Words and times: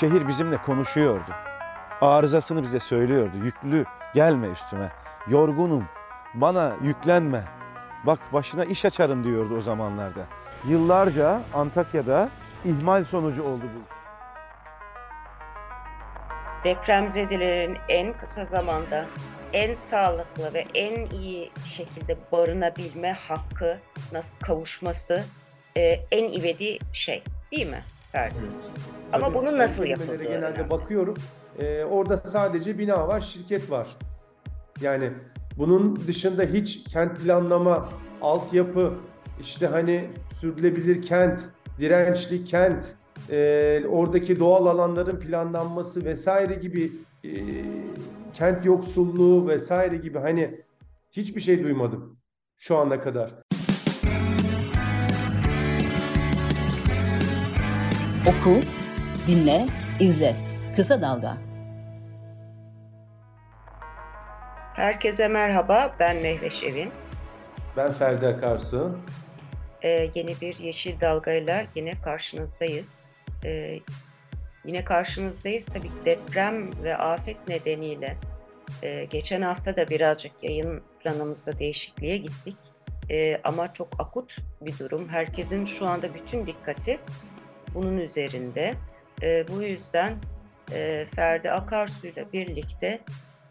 Şehir 0.00 0.28
bizimle 0.28 0.56
konuşuyordu. 0.56 1.30
Arızasını 2.00 2.62
bize 2.62 2.80
söylüyordu. 2.80 3.36
Yüklü 3.44 3.84
gelme 4.14 4.46
üstüme. 4.48 4.92
Yorgunum. 5.28 5.84
Bana 6.34 6.72
yüklenme. 6.82 7.44
Bak 8.06 8.18
başına 8.32 8.64
iş 8.64 8.84
açarım 8.84 9.24
diyordu 9.24 9.56
o 9.58 9.60
zamanlarda. 9.60 10.20
Yıllarca 10.68 11.40
Antakya'da 11.54 12.28
ihmal 12.64 13.04
sonucu 13.04 13.42
oldu 13.42 13.62
bu. 13.62 13.94
Depremzedelerin 16.64 17.78
en 17.88 18.12
kısa 18.12 18.44
zamanda 18.44 19.06
en 19.52 19.74
sağlıklı 19.74 20.54
ve 20.54 20.66
en 20.74 21.06
iyi 21.06 21.52
şekilde 21.64 22.16
barınabilme 22.32 23.12
hakkı 23.12 23.78
nasıl 24.12 24.38
kavuşması 24.38 25.24
e, 25.76 25.80
en 26.10 26.32
ivedi 26.32 26.78
şey 26.92 27.22
değil 27.52 27.66
mi 27.66 27.84
Ferdi? 28.18 28.34
Ama 29.12 29.26
Tabii, 29.26 29.34
bunu 29.38 29.58
nasıl 29.58 29.84
yapıldığı 29.84 30.22
Genelde 30.22 30.46
önemli. 30.46 30.70
bakıyorum. 30.70 31.14
Ee, 31.58 31.84
orada 31.84 32.18
sadece 32.18 32.78
bina 32.78 33.08
var, 33.08 33.20
şirket 33.20 33.70
var. 33.70 33.96
Yani 34.80 35.10
bunun 35.58 36.06
dışında 36.06 36.42
hiç 36.42 36.84
kent 36.84 37.18
planlama, 37.20 37.88
altyapı, 38.22 38.94
işte 39.40 39.66
hani 39.66 40.04
sürdürülebilir 40.40 41.02
kent, 41.02 41.40
dirençli 41.78 42.44
kent, 42.44 42.94
e, 43.30 43.82
oradaki 43.88 44.40
doğal 44.40 44.66
alanların 44.66 45.20
planlanması 45.20 46.04
vesaire 46.04 46.54
gibi 46.54 46.92
e, 47.24 47.30
kent 48.34 48.64
yoksulluğu 48.64 49.48
vesaire 49.48 49.96
gibi 49.96 50.18
hani 50.18 50.60
hiçbir 51.10 51.40
şey 51.40 51.62
duymadım 51.62 52.18
şu 52.56 52.76
ana 52.76 53.00
kadar. 53.00 53.47
Oku, 58.28 58.60
dinle, 59.26 59.66
izle. 60.00 60.36
Kısa 60.76 61.02
Dalga. 61.02 61.36
Herkese 64.74 65.28
merhaba, 65.28 65.96
ben 66.00 66.16
Mehveş 66.16 66.62
Evin. 66.62 66.90
Ben 67.76 67.92
Ferdi 67.92 68.26
Akarsu. 68.26 68.98
Ee, 69.82 70.10
yeni 70.14 70.40
bir 70.40 70.58
Yeşil 70.58 71.00
Dalga'yla 71.00 71.62
yine 71.74 72.00
karşınızdayız. 72.00 73.08
Ee, 73.44 73.78
yine 74.64 74.84
karşınızdayız. 74.84 75.66
Tabii 75.66 75.88
ki 75.88 76.04
deprem 76.04 76.82
ve 76.82 76.96
afet 76.96 77.48
nedeniyle 77.48 78.16
e, 78.82 79.04
geçen 79.04 79.42
hafta 79.42 79.76
da 79.76 79.88
birazcık 79.88 80.32
yayın 80.42 80.82
planımızda 81.00 81.58
değişikliğe 81.58 82.16
gittik. 82.16 82.56
E, 83.10 83.40
ama 83.44 83.72
çok 83.72 83.88
akut 83.98 84.36
bir 84.60 84.78
durum. 84.78 85.08
Herkesin 85.08 85.66
şu 85.66 85.86
anda 85.86 86.14
bütün 86.14 86.46
dikkati 86.46 86.98
bunun 87.74 87.98
üzerinde. 87.98 88.74
E, 89.22 89.48
bu 89.48 89.62
yüzden 89.62 90.16
e, 90.72 91.06
Ferdi 91.14 91.50
Akarsu 91.50 92.06
ile 92.06 92.32
birlikte 92.32 93.00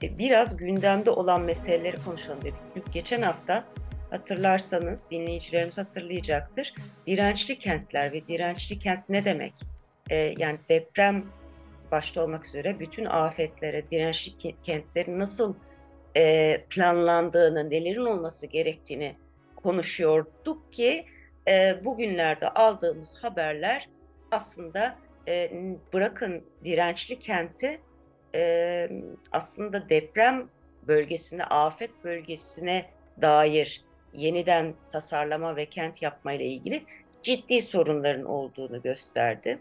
e, 0.03 0.17
biraz 0.17 0.57
gündemde 0.57 1.09
olan 1.09 1.41
meseleleri 1.41 1.97
konuşalım 2.05 2.41
dedik. 2.41 2.93
Geçen 2.93 3.21
hafta 3.21 3.63
hatırlarsanız 4.09 5.05
dinleyicilerimiz 5.11 5.77
hatırlayacaktır. 5.77 6.73
Dirençli 7.07 7.59
kentler 7.59 8.13
ve 8.13 8.27
dirençli 8.27 8.79
kent 8.79 9.09
ne 9.09 9.25
demek? 9.25 9.53
E, 10.09 10.15
yani 10.37 10.57
deprem 10.69 11.25
başta 11.91 12.23
olmak 12.23 12.45
üzere 12.45 12.79
bütün 12.79 13.05
afetlere 13.05 13.91
dirençli 13.91 14.31
ke- 14.31 14.55
kentlerin 14.63 15.19
nasıl 15.19 15.55
e, 16.17 16.57
planlandığını, 16.69 17.69
nelerin 17.69 18.05
olması 18.05 18.47
gerektiğini 18.47 19.15
konuşuyorduk 19.55 20.73
ki 20.73 21.05
e, 21.47 21.85
bugünlerde 21.85 22.49
aldığımız 22.49 23.15
haberler 23.15 23.89
aslında 24.31 24.97
e, 25.27 25.51
bırakın 25.93 26.43
dirençli 26.63 27.19
kenti 27.19 27.81
e, 28.35 28.89
aslında 29.31 29.89
deprem 29.89 30.49
bölgesine, 30.87 31.43
afet 31.43 32.03
bölgesine 32.03 32.85
dair 33.21 33.83
yeniden 34.13 34.73
tasarlama 34.91 35.55
ve 35.55 35.65
kent 35.65 36.01
yapma 36.01 36.33
ile 36.33 36.45
ilgili 36.45 36.83
ciddi 37.23 37.61
sorunların 37.61 38.25
olduğunu 38.25 38.81
gösterdi. 38.81 39.59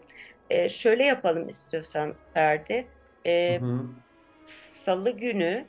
E, 0.49 0.69
şöyle 0.69 1.05
yapalım 1.05 1.49
istiyorsan 1.49 2.15
Ferdi. 2.33 2.87
E, 3.25 3.59
Hı 3.61 3.65
hı. 3.65 3.85
Salı 4.85 5.11
günü 5.11 5.65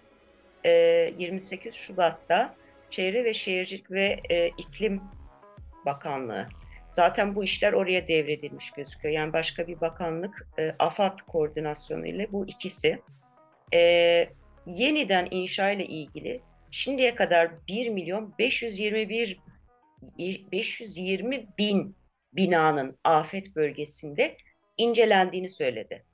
e, 0.65 0.71
28 1.19 1.75
Şubat'ta 1.75 2.55
Çevre 2.91 3.25
ve 3.25 3.35
Şehircilik 3.35 3.91
ve 3.91 4.21
e, 4.31 4.49
İklim 4.49 5.03
Bakanlığı 5.87 6.47
zaten 6.99 7.35
bu 7.35 7.45
işler 7.45 7.73
oraya 7.73 8.09
devredilmiş 8.09 8.71
gözüküyor. 8.71 9.15
Yani 9.15 9.33
başka 9.33 9.67
bir 9.67 9.81
bakanlık 9.81 10.49
e, 10.59 10.75
AFAD 10.79 11.19
koordinasyonu 11.27 12.07
ile 12.07 12.33
bu 12.33 12.47
ikisi 12.47 13.03
e, 13.75 13.81
yeniden 14.67 15.29
inşa 15.31 15.71
ile 15.71 15.87
ilgili 15.87 16.41
şimdiye 16.71 17.15
kadar 17.15 17.51
1 17.69 17.89
milyon 17.89 18.35
521 18.39 19.41
520 20.19 21.47
bin 21.59 21.97
binanın 22.33 22.99
afet 23.05 23.57
bölgesinde 23.57 24.37
incelendiğini 24.77 25.49
söyledi. 25.49 26.05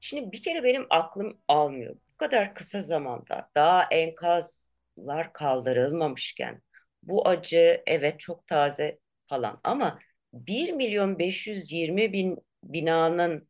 Şimdi 0.00 0.32
bir 0.32 0.42
kere 0.42 0.64
benim 0.64 0.86
aklım 0.90 1.38
almıyor. 1.48 1.96
Bu 2.12 2.16
kadar 2.16 2.54
kısa 2.54 2.82
zamanda 2.82 3.50
daha 3.54 3.82
enkazlar 3.90 5.32
kaldırılmamışken 5.32 6.62
bu 7.02 7.28
acı 7.28 7.82
evet 7.86 8.20
çok 8.20 8.46
taze 8.46 8.98
falan 9.26 9.60
ama 9.64 9.98
1 10.32 10.72
milyon 10.72 11.18
520 11.18 12.12
bin 12.12 12.38
binanın 12.64 13.48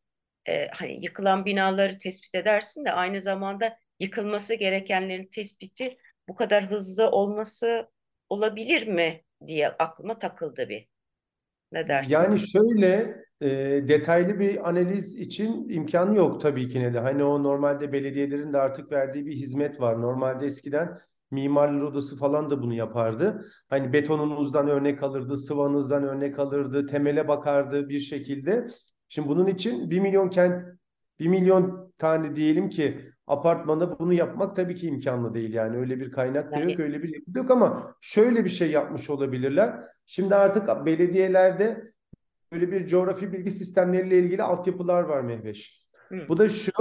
e, 0.49 0.69
hani 0.69 1.05
yıkılan 1.05 1.45
binaları 1.45 1.99
tespit 1.99 2.35
edersin 2.35 2.85
de 2.85 2.93
aynı 2.93 3.21
zamanda 3.21 3.79
yıkılması 4.01 4.55
gerekenlerin 4.55 5.27
tespiti 5.27 5.99
bu 6.29 6.35
kadar 6.35 6.71
hızlı 6.71 7.11
olması 7.11 7.91
olabilir 8.29 8.87
mi 8.87 9.25
diye 9.47 9.69
aklıma 9.69 10.19
takıldı 10.19 10.69
bir. 10.69 10.89
Ne 11.73 11.89
dersin? 11.89 12.13
Yani 12.13 12.39
şöyle 12.39 13.17
e, 13.41 13.49
detaylı 13.89 14.41
bir 14.41 14.69
analiz 14.69 15.15
için 15.15 15.69
imkanı 15.69 16.17
yok 16.17 16.41
tabii 16.41 16.69
ki 16.69 16.81
ne 16.81 16.95
de. 16.95 16.99
Hani 17.01 17.25
o 17.25 17.43
normalde 17.43 17.93
belediyelerin 17.93 18.53
de 18.53 18.59
artık 18.59 18.93
verdiği 18.93 19.27
bir 19.27 19.33
hizmet 19.33 19.81
var. 19.81 20.03
Normalde 20.03 20.47
eskiden 20.47 20.99
mimarlar 21.31 21.83
odası 21.83 22.17
falan 22.17 22.51
da 22.51 22.63
bunu 22.63 22.75
yapardı. 22.75 23.47
Hani 23.69 23.93
betonunuzdan 23.93 24.69
örnek 24.69 25.03
alırdı, 25.03 25.37
sıvanızdan 25.37 26.05
örnek 26.05 26.39
alırdı, 26.39 26.87
temele 26.87 27.29
bakardı 27.29 27.89
bir 27.89 27.99
şekilde. 27.99 28.67
Şimdi 29.09 29.29
bunun 29.29 29.47
için 29.47 29.91
1 29.91 30.01
milyon 30.01 30.29
kent, 30.29 30.65
1 31.19 31.27
milyon 31.29 31.93
tane 31.99 32.37
diyelim 32.37 32.69
ki 32.69 33.01
apartmanda 33.27 33.99
bunu 33.99 34.13
yapmak 34.13 34.57
tabii 34.57 34.75
ki 34.75 34.87
imkanlı 34.87 35.35
değil. 35.35 35.55
Yani 35.55 35.77
öyle 35.77 36.01
bir 36.01 36.13
kaynak 36.13 36.53
da 36.53 36.59
Yani- 36.59 36.73
yok, 36.73 36.81
öyle 36.81 37.03
bir 37.03 37.15
yapı 37.15 37.39
yok 37.39 37.51
ama 37.51 37.95
şöyle 38.01 38.45
bir 38.45 38.51
şey 38.51 38.71
yapmış 38.71 39.11
olabilirler. 39.11 39.85
Şimdi 40.07 40.35
artık 40.35 40.87
belediyelerde 40.87 41.93
böyle 42.53 42.73
bir 42.73 42.87
coğrafi 42.87 43.33
bilgi 43.33 43.51
sistemleriyle 43.51 44.19
ilgili 44.19 44.43
altyapılar 44.43 45.03
var 45.03 45.21
Mehveş. 45.21 45.88
Bu 46.29 46.39
da 46.39 46.49
şu, 46.49 46.73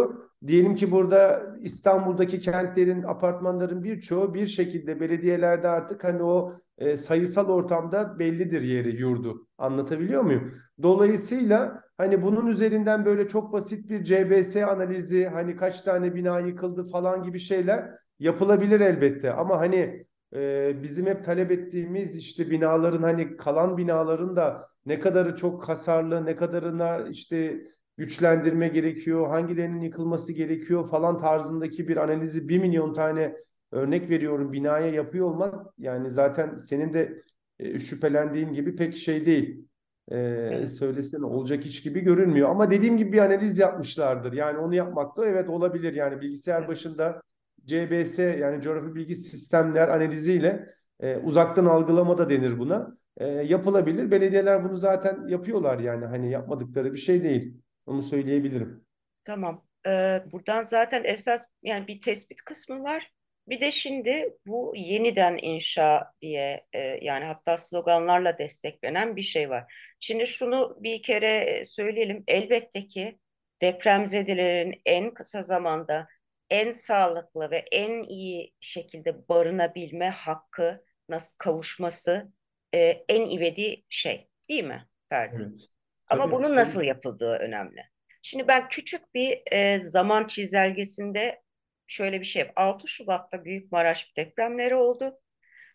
diyelim 0.48 0.76
ki 0.76 0.92
burada 0.92 1.42
İstanbul'daki 1.62 2.40
kentlerin, 2.40 3.04
apartmanların 3.04 3.84
birçoğu 3.84 4.34
bir 4.34 4.46
şekilde 4.46 5.00
belediyelerde 5.00 5.68
artık 5.68 6.04
hani 6.04 6.24
o 6.24 6.54
e, 6.78 6.98
sayısal 6.98 7.50
ortamda 7.50 8.20
bellidir 8.20 8.62
yeri, 8.62 9.02
yurdu. 9.02 9.48
Anlatabiliyor 9.58 10.24
muyum? 10.24 10.54
Dolayısıyla 10.82 11.82
hani 11.98 12.22
bunun 12.22 12.48
üzerinden 12.48 13.06
böyle 13.06 13.28
çok 13.28 13.54
basit 13.54 13.90
bir 13.90 14.04
CBS 14.04 14.56
analizi, 14.56 15.26
hani 15.26 15.56
kaç 15.56 15.82
tane 15.82 16.16
bina 16.16 16.40
yıkıldı 16.40 16.84
falan 16.92 17.24
gibi 17.24 17.40
şeyler 17.40 17.90
yapılabilir 18.20 18.80
elbette. 18.80 19.34
Ama 19.34 19.60
hani 19.60 20.06
e, 20.36 20.74
bizim 20.84 21.06
hep 21.06 21.24
talep 21.24 21.52
ettiğimiz 21.52 22.16
işte 22.16 22.50
binaların 22.50 23.04
hani 23.04 23.38
kalan 23.38 23.78
binaların 23.78 24.36
da 24.36 24.64
ne 24.86 25.00
kadarı 25.00 25.36
çok 25.36 25.70
hasarlı, 25.70 26.26
ne 26.26 26.36
kadarına 26.36 27.08
işte 27.10 27.62
güçlendirme 27.98 28.68
gerekiyor, 28.68 29.28
hangilerinin 29.28 29.82
yıkılması 29.82 30.34
gerekiyor 30.34 30.88
falan 30.88 31.18
tarzındaki 31.18 31.88
bir 31.88 31.98
analizi 31.98 32.50
bir 32.50 32.60
milyon 32.60 32.94
tane 32.94 33.36
örnek 33.72 34.10
veriyorum 34.10 34.54
binaya 34.54 34.88
yapıyor 34.88 35.28
olmak 35.28 35.66
yani 35.78 36.12
zaten 36.12 36.56
senin 36.56 36.94
de 36.94 37.22
e, 37.60 37.80
şüphelendiğin 37.80 38.54
gibi 38.54 38.76
pek 38.76 38.98
şey 38.98 39.26
değil. 39.26 39.68
E, 40.12 40.18
Evet. 40.52 40.72
söylesene 40.72 41.26
olacak 41.26 41.66
iş 41.66 41.82
gibi 41.84 42.00
görünmüyor 42.00 42.50
ama 42.50 42.72
dediğim 42.72 42.98
gibi 42.98 43.12
bir 43.14 43.18
analiz 43.18 43.58
yapmışlardır. 43.60 44.34
Yani 44.34 44.58
onu 44.58 44.76
yapmak 44.76 45.18
da 45.18 45.26
evet 45.28 45.50
olabilir. 45.50 45.94
Yani 45.94 46.22
bilgisayar 46.22 46.68
başında 46.68 47.22
CBS 47.66 48.20
yani 48.20 48.62
coğrafi 48.62 48.96
bilgi 48.96 49.16
sistemler 49.16 49.88
analiziyle 49.88 50.66
e, 51.00 51.18
uzaktan 51.18 51.66
algılama 51.66 52.18
da 52.18 52.30
denir 52.30 52.60
buna. 52.60 52.98
E, 53.18 53.28
yapılabilir. 53.28 54.12
Belediyeler 54.12 54.64
bunu 54.64 54.78
zaten 54.78 55.28
yapıyorlar 55.28 55.80
yani 55.80 56.06
hani 56.06 56.30
yapmadıkları 56.32 56.94
bir 56.94 56.98
şey 56.98 57.24
değil. 57.24 57.58
Onu 57.88 58.04
söyleyebilirim. 58.04 58.86
Tamam. 59.24 59.66
Ee, 59.88 60.24
buradan 60.32 60.64
zaten 60.64 61.04
esas 61.04 61.46
yani 61.64 61.88
bir 61.88 62.02
tespit 62.02 62.42
kısmı 62.42 62.84
var. 62.84 63.12
Bir 63.48 63.62
de 63.62 63.72
şimdi 63.72 64.38
bu 64.46 64.74
yeniden 64.76 65.38
inşa 65.42 66.14
diye 66.22 66.66
e, 66.74 66.80
yani 66.80 67.26
hatta 67.26 67.58
sloganlarla 67.58 68.38
desteklenen 68.38 69.16
bir 69.16 69.22
şey 69.22 69.50
var. 69.50 69.74
Şimdi 70.00 70.28
şunu 70.28 70.78
bir 70.80 71.02
kere 71.02 71.64
söyleyelim. 71.68 72.24
Elbette 72.28 72.88
ki 72.88 73.20
depremzedelerin 73.62 74.82
en 74.86 75.14
kısa 75.14 75.44
zamanda 75.44 76.08
en 76.50 76.72
sağlıklı 76.72 77.52
ve 77.52 77.58
en 77.72 78.04
iyi 78.04 78.54
şekilde 78.60 79.28
barınabilme 79.30 80.10
hakkı 80.10 80.84
nasıl 81.10 81.36
kavuşması 81.38 82.32
e, 82.74 82.80
en 83.10 83.30
ivedi 83.30 83.84
şey 83.90 84.30
değil 84.50 84.64
mi 84.64 84.88
Ferdi? 85.10 85.44
Evet. 85.44 85.77
Ama 86.10 86.24
Tabii, 86.24 86.34
bunun 86.34 86.48
tabii. 86.48 86.56
nasıl 86.56 86.82
yapıldığı 86.84 87.38
önemli. 87.38 87.84
Şimdi 88.22 88.48
ben 88.48 88.68
küçük 88.68 89.14
bir 89.14 89.42
e, 89.52 89.82
zaman 89.84 90.28
çizelgesinde 90.28 91.42
şöyle 91.88 92.20
bir 92.20 92.26
şey. 92.26 92.52
6 92.56 92.88
Şubat'ta 92.88 93.46
Büyük 93.46 93.72
Maraş 93.72 94.18
depremleri 94.18 94.76
oldu. 94.76 95.20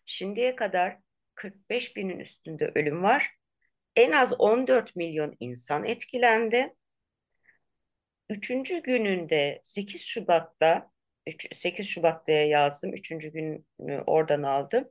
Şimdiye 0.05 0.55
kadar 0.55 0.97
45 1.35 1.95
binin 1.95 2.19
üstünde 2.19 2.71
ölüm 2.75 3.03
var. 3.03 3.31
En 3.95 4.11
az 4.11 4.33
14 4.39 4.95
milyon 4.95 5.35
insan 5.39 5.85
etkilendi. 5.85 6.75
Üçüncü 8.29 8.83
gününde 8.83 9.59
8 9.63 10.01
Şubat'ta, 10.01 10.91
8 11.53 11.87
Şubat 11.87 12.27
diye 12.27 12.47
yazdım. 12.47 12.93
Üçüncü 12.93 13.29
günü 13.33 13.63
oradan 14.07 14.43
aldım. 14.43 14.89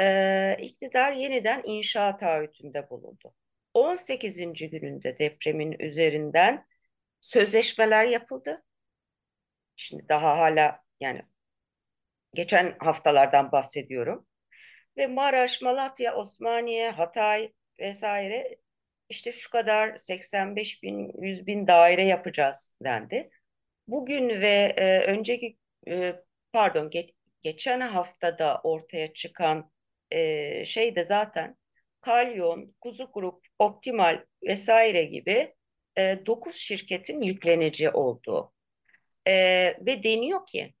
Ee, 0.00 0.56
iktidar 0.60 1.12
yeniden 1.12 1.62
inşaat 1.64 2.20
taahhütünde 2.20 2.90
bulundu. 2.90 3.34
18. 3.78 4.70
gününde 4.70 5.18
depremin 5.18 5.72
üzerinden 5.72 6.66
sözleşmeler 7.20 8.04
yapıldı. 8.04 8.64
Şimdi 9.76 10.08
daha 10.08 10.38
hala 10.38 10.80
yani 11.00 11.22
geçen 12.34 12.76
haftalardan 12.78 13.52
bahsediyorum. 13.52 14.26
Ve 14.96 15.06
Maraş, 15.06 15.62
Malatya, 15.62 16.16
Osmaniye, 16.16 16.90
Hatay 16.90 17.52
vesaire 17.80 18.56
işte 19.08 19.32
şu 19.32 19.50
kadar 19.50 19.96
85 19.96 20.82
bin, 20.82 21.22
100 21.22 21.46
bin 21.46 21.66
daire 21.66 22.04
yapacağız 22.04 22.74
dendi. 22.84 23.30
Bugün 23.88 24.28
ve 24.28 24.74
e, 24.76 25.00
önceki 25.00 25.58
e, 25.88 26.14
pardon 26.52 26.90
ge 26.90 27.06
geçen 27.42 27.80
haftada 27.80 28.60
ortaya 28.62 29.12
çıkan 29.12 29.70
e, 30.10 30.64
şey 30.64 30.96
de 30.96 31.04
zaten 31.04 31.56
Kalyon, 32.08 32.74
Kuzu 32.80 33.10
Grup, 33.12 33.46
Optimal 33.58 34.24
vesaire 34.42 35.04
gibi 35.04 35.54
e, 35.98 36.26
9 36.26 36.56
şirketin 36.56 37.22
yükleneceği 37.22 37.90
olduğu. 37.90 38.52
E, 39.26 39.32
ve 39.80 40.02
deniyor 40.02 40.46
ki 40.46 40.74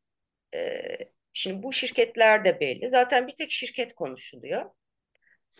e, 0.54 0.82
şimdi 1.32 1.62
bu 1.62 1.72
şirketler 1.72 2.44
de 2.44 2.60
belli. 2.60 2.88
Zaten 2.88 3.26
bir 3.26 3.36
tek 3.36 3.50
şirket 3.50 3.94
konuşuluyor. 3.94 4.70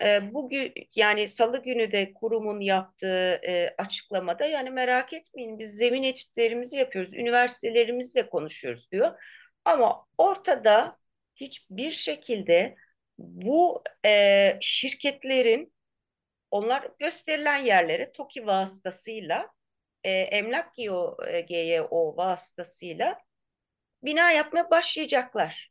E, 0.00 0.34
bugün 0.34 0.72
yani 0.94 1.28
Salı 1.28 1.62
günü 1.62 1.92
de 1.92 2.12
kurumun 2.12 2.60
yaptığı 2.60 3.40
e, 3.48 3.74
açıklamada 3.78 4.46
yani 4.46 4.70
merak 4.70 5.12
etmeyin 5.12 5.58
biz 5.58 5.76
zemin 5.76 6.02
etütlerimizi 6.02 6.76
yapıyoruz, 6.76 7.14
üniversitelerimizle 7.14 8.28
konuşuyoruz 8.28 8.90
diyor. 8.92 9.22
Ama 9.64 10.06
ortada 10.18 10.98
hiçbir 11.34 11.90
şekilde 11.90 12.76
bu 13.18 13.82
e, 14.06 14.58
şirketlerin 14.60 15.72
onlar 16.50 16.88
gösterilen 16.98 17.56
yerlere 17.56 18.12
TOKİ 18.12 18.46
vasıtasıyla 18.46 19.50
e, 20.04 20.10
Emlak 20.10 20.74
GEO, 20.74 21.16
e, 21.26 21.40
GYO 21.40 22.16
vasıtasıyla 22.16 23.18
bina 24.02 24.30
yapmaya 24.30 24.70
başlayacaklar. 24.70 25.70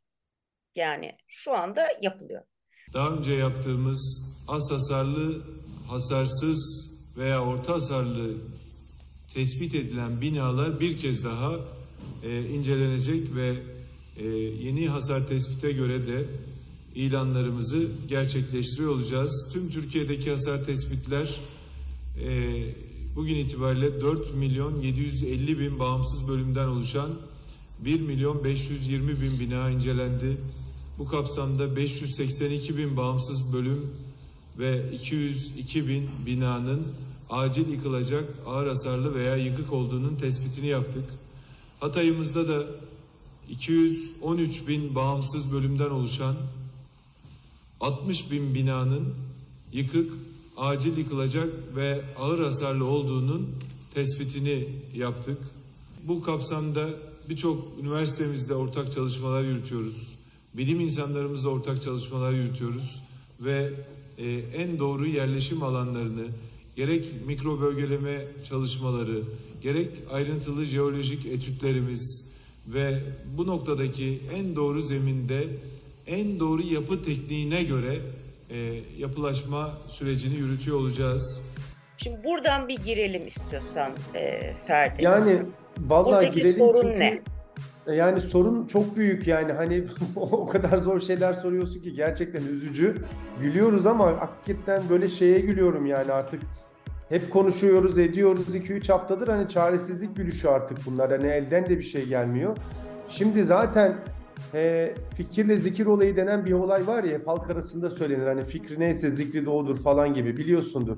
Yani 0.74 1.16
şu 1.26 1.54
anda 1.54 1.88
yapılıyor. 2.00 2.42
Daha 2.92 3.10
önce 3.10 3.32
yaptığımız 3.32 4.32
az 4.48 4.70
hasarlı, 4.70 5.44
hasarsız 5.88 6.88
veya 7.16 7.44
orta 7.44 7.74
hasarlı 7.74 8.34
tespit 9.34 9.74
edilen 9.74 10.20
binalar 10.20 10.80
bir 10.80 10.98
kez 10.98 11.24
daha 11.24 11.52
e, 12.24 12.42
incelenecek 12.42 13.36
ve 13.36 13.54
e, 14.16 14.26
yeni 14.36 14.88
hasar 14.88 15.26
tespite 15.26 15.72
göre 15.72 16.06
de 16.06 16.24
ilanlarımızı 16.94 17.88
gerçekleştiriyor 18.08 18.90
olacağız. 18.90 19.50
Tüm 19.52 19.70
Türkiye'deki 19.70 20.30
hasar 20.30 20.64
tespitler 20.64 21.40
e, 22.24 22.62
bugün 23.16 23.34
itibariyle 23.34 24.00
4 24.00 24.34
milyon 24.34 24.80
750 24.80 25.58
bin 25.58 25.78
bağımsız 25.78 26.28
bölümden 26.28 26.68
oluşan 26.68 27.10
1 27.84 28.00
milyon 28.00 28.44
520 28.44 29.20
bin 29.20 29.40
bina 29.40 29.70
incelendi. 29.70 30.36
Bu 30.98 31.06
kapsamda 31.06 31.76
582 31.76 32.76
bin 32.76 32.96
bağımsız 32.96 33.52
bölüm 33.52 33.90
ve 34.58 34.92
202 34.92 35.88
bin 35.88 36.08
binanın 36.26 36.82
acil 37.30 37.68
yıkılacak 37.68 38.24
ağır 38.46 38.66
hasarlı 38.66 39.14
veya 39.14 39.36
yıkık 39.36 39.72
olduğunun 39.72 40.16
tespitini 40.16 40.66
yaptık. 40.66 41.04
Hatay'ımızda 41.80 42.48
da 42.48 42.66
213 43.50 44.68
bin 44.68 44.94
bağımsız 44.94 45.52
bölümden 45.52 45.90
oluşan 45.90 46.34
60 47.80 48.30
bin 48.30 48.54
binanın 48.54 49.14
yıkık, 49.72 50.12
acil 50.56 50.98
yıkılacak 50.98 51.48
ve 51.76 52.00
ağır 52.16 52.44
hasarlı 52.44 52.84
olduğunun 52.84 53.48
tespitini 53.94 54.68
yaptık. 54.94 55.38
Bu 56.04 56.22
kapsamda 56.22 56.88
birçok 57.28 57.78
üniversitemizde 57.80 58.54
ortak 58.54 58.92
çalışmalar 58.92 59.42
yürütüyoruz. 59.42 60.14
Bilim 60.54 60.80
insanlarımızla 60.80 61.48
ortak 61.48 61.82
çalışmalar 61.82 62.32
yürütüyoruz 62.32 63.02
ve 63.40 63.72
e, 64.18 64.30
en 64.56 64.78
doğru 64.78 65.06
yerleşim 65.06 65.62
alanlarını 65.62 66.26
gerek 66.76 67.26
mikro 67.26 67.60
bölgeleme 67.60 68.26
çalışmaları, 68.44 69.22
gerek 69.62 69.90
ayrıntılı 70.12 70.64
jeolojik 70.64 71.26
etütlerimiz 71.26 72.24
ve 72.66 73.02
bu 73.36 73.46
noktadaki 73.46 74.20
en 74.34 74.56
doğru 74.56 74.82
zeminde 74.82 75.48
en 76.08 76.40
doğru 76.40 76.62
yapı 76.62 77.02
tekniğine 77.02 77.62
göre 77.62 77.94
e, 78.50 78.56
yapılaşma 78.98 79.70
sürecini 79.88 80.34
yürütüyor 80.34 80.76
olacağız. 80.76 81.42
Şimdi 81.98 82.24
buradan 82.24 82.68
bir 82.68 82.78
girelim 82.78 83.26
istiyorsan 83.26 83.92
e, 84.14 84.54
Ferdi. 84.66 85.04
Yani 85.04 85.42
vallahi 85.78 86.06
Buradaki 86.06 86.40
girelim 86.40 86.58
sorun 86.58 86.82
çünkü 86.82 87.00
ne? 87.00 87.22
yani 87.94 88.20
sorun 88.20 88.66
çok 88.66 88.96
büyük 88.96 89.26
yani 89.26 89.52
hani 89.52 89.84
o 90.16 90.46
kadar 90.46 90.78
zor 90.78 91.00
şeyler 91.00 91.32
soruyorsun 91.32 91.80
ki 91.80 91.94
gerçekten 91.94 92.42
üzücü. 92.44 92.96
Gülüyoruz 93.40 93.86
ama 93.86 94.06
hakikaten 94.06 94.82
böyle 94.88 95.08
şeye 95.08 95.40
gülüyorum 95.40 95.86
yani 95.86 96.12
artık 96.12 96.42
hep 97.08 97.30
konuşuyoruz 97.30 97.98
ediyoruz 97.98 98.56
2-3 98.56 98.92
haftadır 98.92 99.28
hani 99.28 99.48
çaresizlik 99.48 100.16
gülüşü 100.16 100.48
artık 100.48 100.78
bunlar 100.86 101.10
hani 101.10 101.26
elden 101.26 101.68
de 101.68 101.78
bir 101.78 101.82
şey 101.82 102.06
gelmiyor. 102.06 102.56
Şimdi 103.08 103.44
zaten 103.44 103.96
e, 104.54 104.94
fikirle 105.14 105.56
zikir 105.56 105.86
olayı 105.86 106.16
denen 106.16 106.46
bir 106.46 106.52
olay 106.52 106.86
var 106.86 107.04
ya 107.04 107.20
halk 107.26 107.50
arasında 107.50 107.90
söylenir 107.90 108.26
hani 108.26 108.44
fikri 108.44 108.80
neyse 108.80 109.10
zikri 109.10 109.46
de 109.46 109.50
odur 109.50 109.78
falan 109.78 110.14
gibi 110.14 110.36
biliyorsundur. 110.36 110.96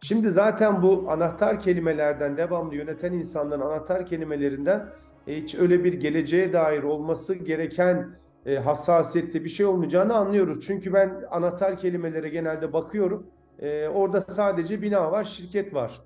Şimdi 0.00 0.30
zaten 0.30 0.82
bu 0.82 1.04
anahtar 1.08 1.60
kelimelerden 1.60 2.36
devamlı 2.36 2.74
yöneten 2.74 3.12
insanların 3.12 3.60
anahtar 3.60 4.06
kelimelerinden 4.06 4.88
e, 5.26 5.36
hiç 5.36 5.54
öyle 5.54 5.84
bir 5.84 5.92
geleceğe 5.92 6.52
dair 6.52 6.82
olması 6.82 7.34
gereken 7.34 8.14
e, 8.46 8.56
hassasiyette 8.56 9.44
bir 9.44 9.48
şey 9.48 9.66
olmayacağını 9.66 10.14
anlıyoruz. 10.14 10.66
Çünkü 10.66 10.92
ben 10.92 11.24
anahtar 11.30 11.78
kelimelere 11.78 12.28
genelde 12.28 12.72
bakıyorum. 12.72 13.26
E, 13.58 13.88
orada 13.88 14.20
sadece 14.20 14.82
bina 14.82 15.12
var, 15.12 15.24
şirket 15.24 15.74
var. 15.74 16.00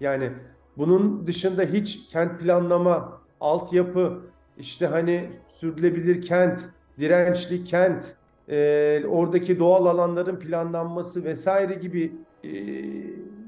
Yani 0.00 0.30
bunun 0.76 1.26
dışında 1.26 1.62
hiç 1.62 2.08
kent 2.08 2.40
planlama, 2.40 3.20
altyapı, 3.40 4.22
işte 4.60 4.86
hani 4.86 5.30
sürdürülebilir 5.48 6.22
kent, 6.22 6.60
dirençli 6.98 7.64
kent, 7.64 8.16
e, 8.48 9.02
oradaki 9.08 9.58
doğal 9.58 9.86
alanların 9.86 10.36
planlanması 10.36 11.24
vesaire 11.24 11.74
gibi 11.74 12.12
e, 12.44 12.50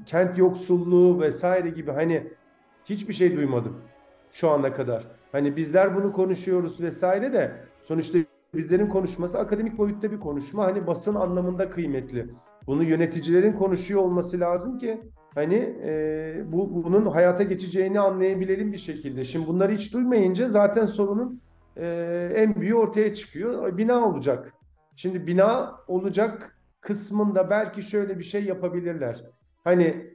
kent 0.05 0.37
yoksulluğu 0.37 1.21
vesaire 1.21 1.69
gibi 1.69 1.91
hani 1.91 2.27
hiçbir 2.85 3.13
şey 3.13 3.35
duymadım 3.35 3.81
şu 4.29 4.49
ana 4.49 4.73
kadar. 4.73 5.07
Hani 5.31 5.55
bizler 5.55 5.95
bunu 5.95 6.13
konuşuyoruz 6.13 6.81
vesaire 6.81 7.33
de 7.33 7.51
sonuçta 7.83 8.19
bizlerin 8.53 8.87
konuşması 8.87 9.39
akademik 9.39 9.77
boyutta 9.77 10.11
bir 10.11 10.19
konuşma. 10.19 10.65
Hani 10.65 10.87
basın 10.87 11.15
anlamında 11.15 11.69
kıymetli. 11.69 12.29
Bunu 12.67 12.83
yöneticilerin 12.83 13.53
konuşuyor 13.53 14.01
olması 14.01 14.39
lazım 14.39 14.77
ki 14.77 15.01
hani 15.35 15.75
e, 15.83 16.43
bu 16.45 16.83
bunun 16.83 17.05
hayata 17.05 17.43
geçeceğini 17.43 17.99
anlayabilelim 17.99 18.71
bir 18.71 18.77
şekilde. 18.77 19.23
Şimdi 19.23 19.47
bunları 19.47 19.71
hiç 19.71 19.93
duymayınca 19.93 20.49
zaten 20.49 20.85
sorunun 20.85 21.41
e, 21.77 21.87
en 22.35 22.55
büyüğü 22.55 22.75
ortaya 22.75 23.13
çıkıyor. 23.13 23.77
Bina 23.77 24.07
olacak. 24.07 24.53
Şimdi 24.95 25.27
bina 25.27 25.75
olacak 25.87 26.57
kısmında 26.81 27.49
belki 27.49 27.81
şöyle 27.81 28.19
bir 28.19 28.23
şey 28.23 28.43
yapabilirler. 28.43 29.23
Hani 29.63 30.13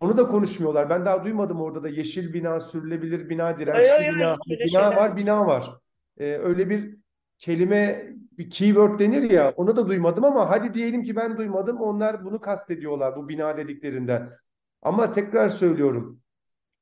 onu 0.00 0.16
da 0.16 0.28
konuşmuyorlar. 0.28 0.90
Ben 0.90 1.04
daha 1.04 1.24
duymadım 1.24 1.60
orada 1.60 1.82
da 1.82 1.88
yeşil 1.88 2.34
bina, 2.34 2.60
sürülebilir 2.60 3.28
bina, 3.28 3.58
dirençli 3.58 3.92
Ay, 3.92 3.98
ay, 3.98 4.08
ay, 4.08 4.14
bina. 4.14 4.36
Öyle 4.50 4.64
bina 4.64 4.68
şeyler. 4.68 4.96
var, 4.96 5.16
bina 5.16 5.46
var. 5.46 5.70
Ee, 6.18 6.24
öyle 6.24 6.70
bir 6.70 6.96
kelime, 7.38 8.06
bir 8.38 8.50
keyword 8.50 8.98
denir 8.98 9.30
ya. 9.30 9.52
Onu 9.56 9.76
da 9.76 9.88
duymadım 9.88 10.24
ama 10.24 10.50
hadi 10.50 10.74
diyelim 10.74 11.02
ki 11.02 11.16
ben 11.16 11.36
duymadım. 11.36 11.80
Onlar 11.80 12.24
bunu 12.24 12.40
kastediyorlar 12.40 13.16
bu 13.16 13.28
bina 13.28 13.56
dediklerinden. 13.56 14.32
Ama 14.82 15.12
tekrar 15.12 15.48
söylüyorum. 15.50 16.20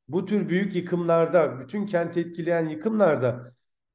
bu 0.09 0.25
tür 0.25 0.49
büyük 0.49 0.77
yıkımlarda, 0.77 1.61
bütün 1.61 1.87
kenti 1.87 2.21
etkileyen 2.21 2.69
yıkımlarda 2.69 3.55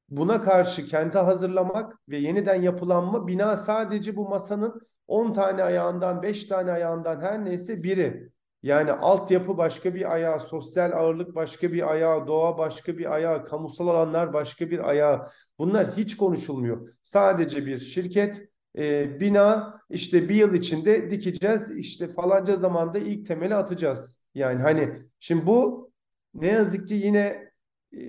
buna 0.09 0.41
karşı 0.43 0.85
kenti 0.85 1.17
hazırlamak 1.17 1.99
ve 2.09 2.17
yeniden 2.17 2.61
yapılanma 2.61 3.27
bina 3.27 3.57
sadece 3.57 4.15
bu 4.15 4.29
masanın 4.29 4.81
10 5.07 5.33
tane 5.33 5.63
ayağından, 5.63 6.21
5 6.23 6.45
tane 6.45 6.71
ayağından 6.71 7.21
her 7.21 7.45
neyse 7.45 7.83
biri. 7.83 8.31
Yani 8.63 8.91
altyapı 8.91 9.57
başka 9.57 9.95
bir 9.95 10.13
ayağı, 10.13 10.39
sosyal 10.39 10.91
ağırlık 10.91 11.35
başka 11.35 11.73
bir 11.73 11.91
ayağı, 11.91 12.27
doğa 12.27 12.57
başka 12.57 12.97
bir 12.97 13.13
ayağı, 13.13 13.45
kamusal 13.45 13.87
alanlar 13.87 14.33
başka 14.33 14.69
bir 14.71 14.89
ayağı. 14.89 15.27
Bunlar 15.59 15.97
hiç 15.97 16.17
konuşulmuyor. 16.17 16.89
Sadece 17.01 17.65
bir 17.65 17.77
şirket, 17.77 18.49
e, 18.77 19.19
bina 19.19 19.79
işte 19.89 20.29
bir 20.29 20.35
yıl 20.35 20.53
içinde 20.53 21.11
dikeceğiz, 21.11 21.77
işte 21.77 22.07
falanca 22.07 22.55
zamanda 22.55 22.99
ilk 22.99 23.27
temeli 23.27 23.55
atacağız. 23.55 24.23
Yani 24.35 24.61
hani 24.61 24.89
şimdi 25.19 25.45
bu 25.45 25.91
ne 26.33 26.47
yazık 26.47 26.87
ki 26.87 26.93
yine 26.95 27.51
e, 27.97 27.99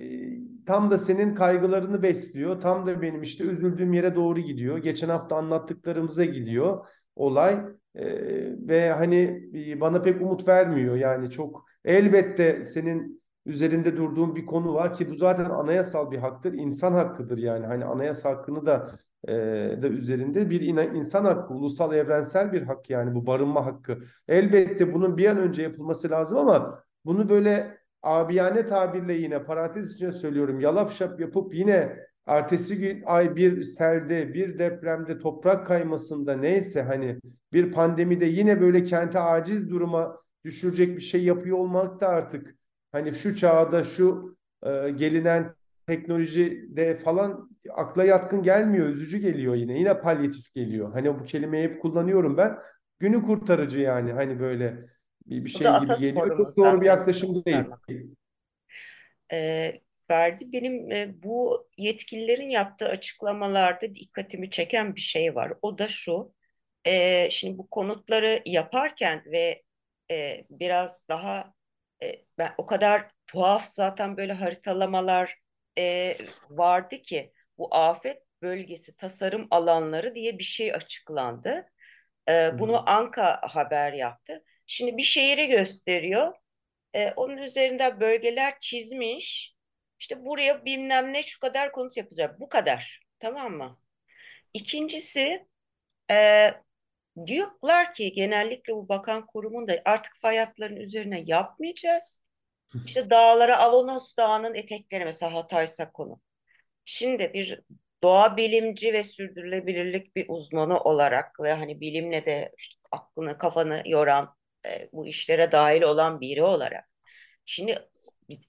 tam 0.65 0.91
da 0.91 0.97
senin 0.97 1.35
kaygılarını 1.35 2.03
besliyor. 2.03 2.61
Tam 2.61 2.85
da 2.85 3.01
benim 3.01 3.21
işte 3.21 3.43
üzüldüğüm 3.43 3.93
yere 3.93 4.15
doğru 4.15 4.39
gidiyor. 4.39 4.77
Geçen 4.77 5.09
hafta 5.09 5.35
anlattıklarımıza 5.35 6.25
gidiyor 6.25 6.87
olay. 7.15 7.65
Ee, 7.95 8.67
ve 8.67 8.91
hani 8.91 9.49
e, 9.55 9.81
bana 9.81 10.01
pek 10.01 10.21
umut 10.21 10.47
vermiyor. 10.47 10.95
Yani 10.95 11.29
çok 11.29 11.65
elbette 11.85 12.63
senin 12.63 13.21
üzerinde 13.45 13.97
durduğun 13.97 14.35
bir 14.35 14.45
konu 14.45 14.73
var 14.73 14.95
ki 14.95 15.09
bu 15.09 15.15
zaten 15.15 15.45
anayasal 15.45 16.11
bir 16.11 16.17
haktır. 16.17 16.53
insan 16.53 16.93
hakkıdır 16.93 17.37
yani. 17.37 17.65
Hani 17.65 17.85
anayasa 17.85 18.29
hakkını 18.29 18.65
da 18.65 18.91
e, 19.27 19.33
da 19.81 19.87
üzerinde 19.87 20.49
bir 20.49 20.61
insan 20.95 21.25
hakkı, 21.25 21.53
ulusal 21.53 21.93
evrensel 21.93 22.53
bir 22.53 22.61
hak 22.61 22.89
yani 22.89 23.15
bu 23.15 23.25
barınma 23.27 23.65
hakkı. 23.65 23.99
Elbette 24.27 24.93
bunun 24.93 25.17
bir 25.17 25.25
an 25.27 25.37
önce 25.37 25.63
yapılması 25.63 26.09
lazım 26.09 26.37
ama 26.37 26.83
bunu 27.05 27.29
böyle 27.29 27.77
abiyane 28.03 28.65
tabirle 28.65 29.13
yine 29.13 29.43
parantez 29.43 29.95
içinde 29.95 30.11
söylüyorum 30.11 30.59
yalap 30.59 30.91
şap 30.91 31.19
yapıp 31.19 31.53
yine 31.53 31.97
ertesi 32.25 32.77
gün 32.77 33.03
ay 33.05 33.35
bir 33.35 33.63
selde, 33.63 34.33
bir 34.33 34.59
depremde, 34.59 35.19
toprak 35.19 35.67
kaymasında 35.67 36.37
neyse 36.37 36.81
hani 36.81 37.19
bir 37.53 37.71
pandemide 37.71 38.25
yine 38.25 38.61
böyle 38.61 38.83
kente 38.83 39.19
aciz 39.19 39.69
duruma 39.69 40.17
düşürecek 40.45 40.95
bir 40.95 41.01
şey 41.01 41.23
yapıyor 41.23 41.57
olmak 41.57 42.01
da 42.01 42.07
artık 42.07 42.55
hani 42.91 43.13
şu 43.13 43.35
çağda 43.35 43.83
şu 43.83 44.37
e, 44.63 44.89
gelinen 44.89 45.55
teknolojide 45.87 46.97
falan 46.97 47.49
akla 47.69 48.03
yatkın 48.03 48.43
gelmiyor, 48.43 48.87
üzücü 48.87 49.17
geliyor 49.17 49.55
yine. 49.55 49.79
Yine 49.79 49.99
palyatif 49.99 50.53
geliyor. 50.53 50.93
Hani 50.93 51.19
bu 51.19 51.23
kelimeyi 51.23 51.63
hep 51.63 51.81
kullanıyorum 51.81 52.37
ben. 52.37 52.57
Günü 52.99 53.23
kurtarıcı 53.23 53.79
yani 53.79 54.11
hani 54.11 54.39
böyle 54.39 54.85
bir, 55.25 55.45
bir 55.45 55.49
şey 55.49 55.67
gibi 55.79 55.95
geliyor. 55.95 56.37
Çok 56.37 56.57
doğru 56.57 56.81
bir 56.81 56.85
yaklaşım 56.85 57.45
değil. 57.45 57.65
Ee, 59.33 59.81
verdi. 60.11 60.53
Benim 60.53 60.91
e, 60.91 61.23
bu 61.23 61.67
yetkililerin 61.77 62.49
yaptığı 62.49 62.87
açıklamalarda 62.87 63.95
dikkatimi 63.95 64.49
çeken 64.49 64.95
bir 64.95 65.01
şey 65.01 65.35
var. 65.35 65.53
O 65.61 65.77
da 65.77 65.87
şu. 65.87 66.33
E, 66.85 67.29
şimdi 67.31 67.57
bu 67.57 67.69
konutları 67.69 68.41
yaparken 68.45 69.23
ve 69.25 69.63
e, 70.11 70.45
biraz 70.49 71.07
daha 71.09 71.53
e, 72.03 72.25
ben 72.37 72.53
o 72.57 72.65
kadar 72.65 73.11
tuhaf 73.27 73.67
zaten 73.67 74.17
böyle 74.17 74.33
haritalamalar 74.33 75.40
e, 75.77 76.17
vardı 76.49 77.01
ki 77.01 77.33
bu 77.57 77.75
afet 77.75 78.23
bölgesi 78.41 78.95
tasarım 78.95 79.47
alanları 79.51 80.15
diye 80.15 80.39
bir 80.39 80.43
şey 80.43 80.73
açıklandı. 80.73 81.65
E, 82.29 82.59
bunu 82.59 82.89
Anka 82.89 83.41
haber 83.43 83.93
yaptı. 83.93 84.43
Şimdi 84.67 84.97
bir 84.97 85.03
şehri 85.03 85.47
gösteriyor. 85.47 86.33
E, 86.93 87.11
onun 87.11 87.37
üzerinde 87.37 87.99
bölgeler 87.99 88.53
çizmiş. 88.61 89.55
İşte 89.99 90.25
buraya 90.25 90.65
bilmem 90.65 91.13
ne 91.13 91.23
şu 91.23 91.39
kadar 91.39 91.71
konut 91.71 91.97
yapacak. 91.97 92.39
Bu 92.39 92.49
kadar. 92.49 93.01
Tamam 93.19 93.53
mı? 93.53 93.79
İkincisi 94.53 95.47
e, 96.11 96.49
diyorlar 97.25 97.93
ki 97.93 98.13
genellikle 98.13 98.73
bu 98.73 98.89
bakan 98.89 99.25
kurumun 99.25 99.67
da 99.67 99.81
artık 99.85 100.13
fay 100.21 100.37
hatlarının 100.37 100.79
üzerine 100.79 101.23
yapmayacağız. 101.25 102.21
İşte 102.85 103.09
dağlara 103.09 103.57
Avanos 103.57 104.17
Dağı'nın 104.17 104.55
etekleri 104.55 105.05
mesela 105.05 105.33
Hataysa 105.33 105.91
konu. 105.91 106.21
Şimdi 106.85 107.33
bir 107.33 107.61
doğa 108.03 108.37
bilimci 108.37 108.93
ve 108.93 109.03
sürdürülebilirlik 109.03 110.15
bir 110.15 110.25
uzmanı 110.29 110.79
olarak 110.79 111.39
ve 111.39 111.53
hani 111.53 111.81
bilimle 111.81 112.25
de 112.25 112.53
işte 112.57 112.75
aklını 112.91 113.37
kafanı 113.37 113.83
yoran 113.85 114.35
e, 114.65 114.89
bu 114.93 115.07
işlere 115.07 115.51
dahil 115.51 115.81
olan 115.81 116.21
biri 116.21 116.43
olarak. 116.43 116.89
Şimdi 117.45 117.89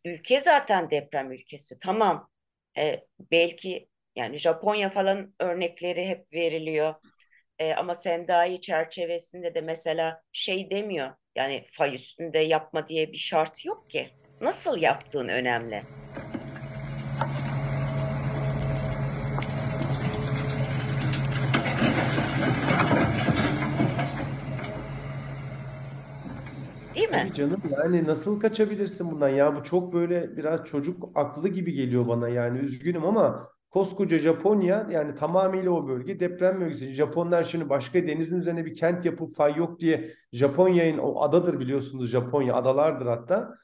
ülke 0.05 0.41
zaten 0.41 0.91
deprem 0.91 1.33
ülkesi. 1.33 1.79
Tamam. 1.79 2.31
E, 2.79 3.07
belki 3.33 3.89
yani 4.17 4.39
Japonya 4.39 4.91
falan 4.91 5.35
örnekleri 5.41 6.07
hep 6.09 6.33
veriliyor. 6.33 6.95
E, 7.59 7.75
ama 7.75 7.95
Sendai 7.95 8.61
çerçevesinde 8.61 9.55
de 9.55 9.61
mesela 9.61 10.23
şey 10.33 10.71
demiyor. 10.71 11.15
Yani 11.37 11.67
fay 11.73 11.95
üstünde 11.95 12.39
yapma 12.39 12.89
diye 12.89 13.13
bir 13.13 13.17
şart 13.19 13.65
yok 13.65 13.91
ki. 13.91 14.11
Nasıl 14.41 14.79
yaptığın 14.79 15.29
önemli. 15.29 15.83
Değil 26.95 27.11
mi? 27.11 27.17
Tabii 27.17 27.33
canım 27.33 27.63
yani 27.71 28.07
nasıl 28.07 28.41
kaçabilirsin 28.41 29.11
bundan 29.11 29.29
ya 29.29 29.57
bu 29.57 29.63
çok 29.65 29.93
böyle 29.93 30.37
biraz 30.37 30.65
çocuk 30.65 31.09
aklı 31.15 31.49
gibi 31.49 31.73
geliyor 31.73 32.09
bana 32.09 32.29
yani 32.29 32.59
üzgünüm 32.59 33.05
ama 33.05 33.43
koskoca 33.73 34.19
Japonya 34.19 34.89
yani 34.91 35.15
tamamıyla 35.15 35.71
o 35.71 35.89
bölge 35.89 36.21
deprem 36.21 36.61
bölgesi. 36.61 36.93
Japonlar 36.93 37.43
şimdi 37.43 37.69
başka 37.69 38.07
denizin 38.07 38.41
üzerine 38.41 38.67
bir 38.67 38.75
kent 38.77 39.05
yapıp 39.05 39.37
fay 39.37 39.57
yok 39.57 39.81
diye 39.81 40.11
Japonya'nın 40.33 40.99
o 40.99 41.23
adadır 41.23 41.61
biliyorsunuz 41.61 42.11
Japonya 42.11 42.55
adalardır 42.55 43.07
hatta. 43.07 43.55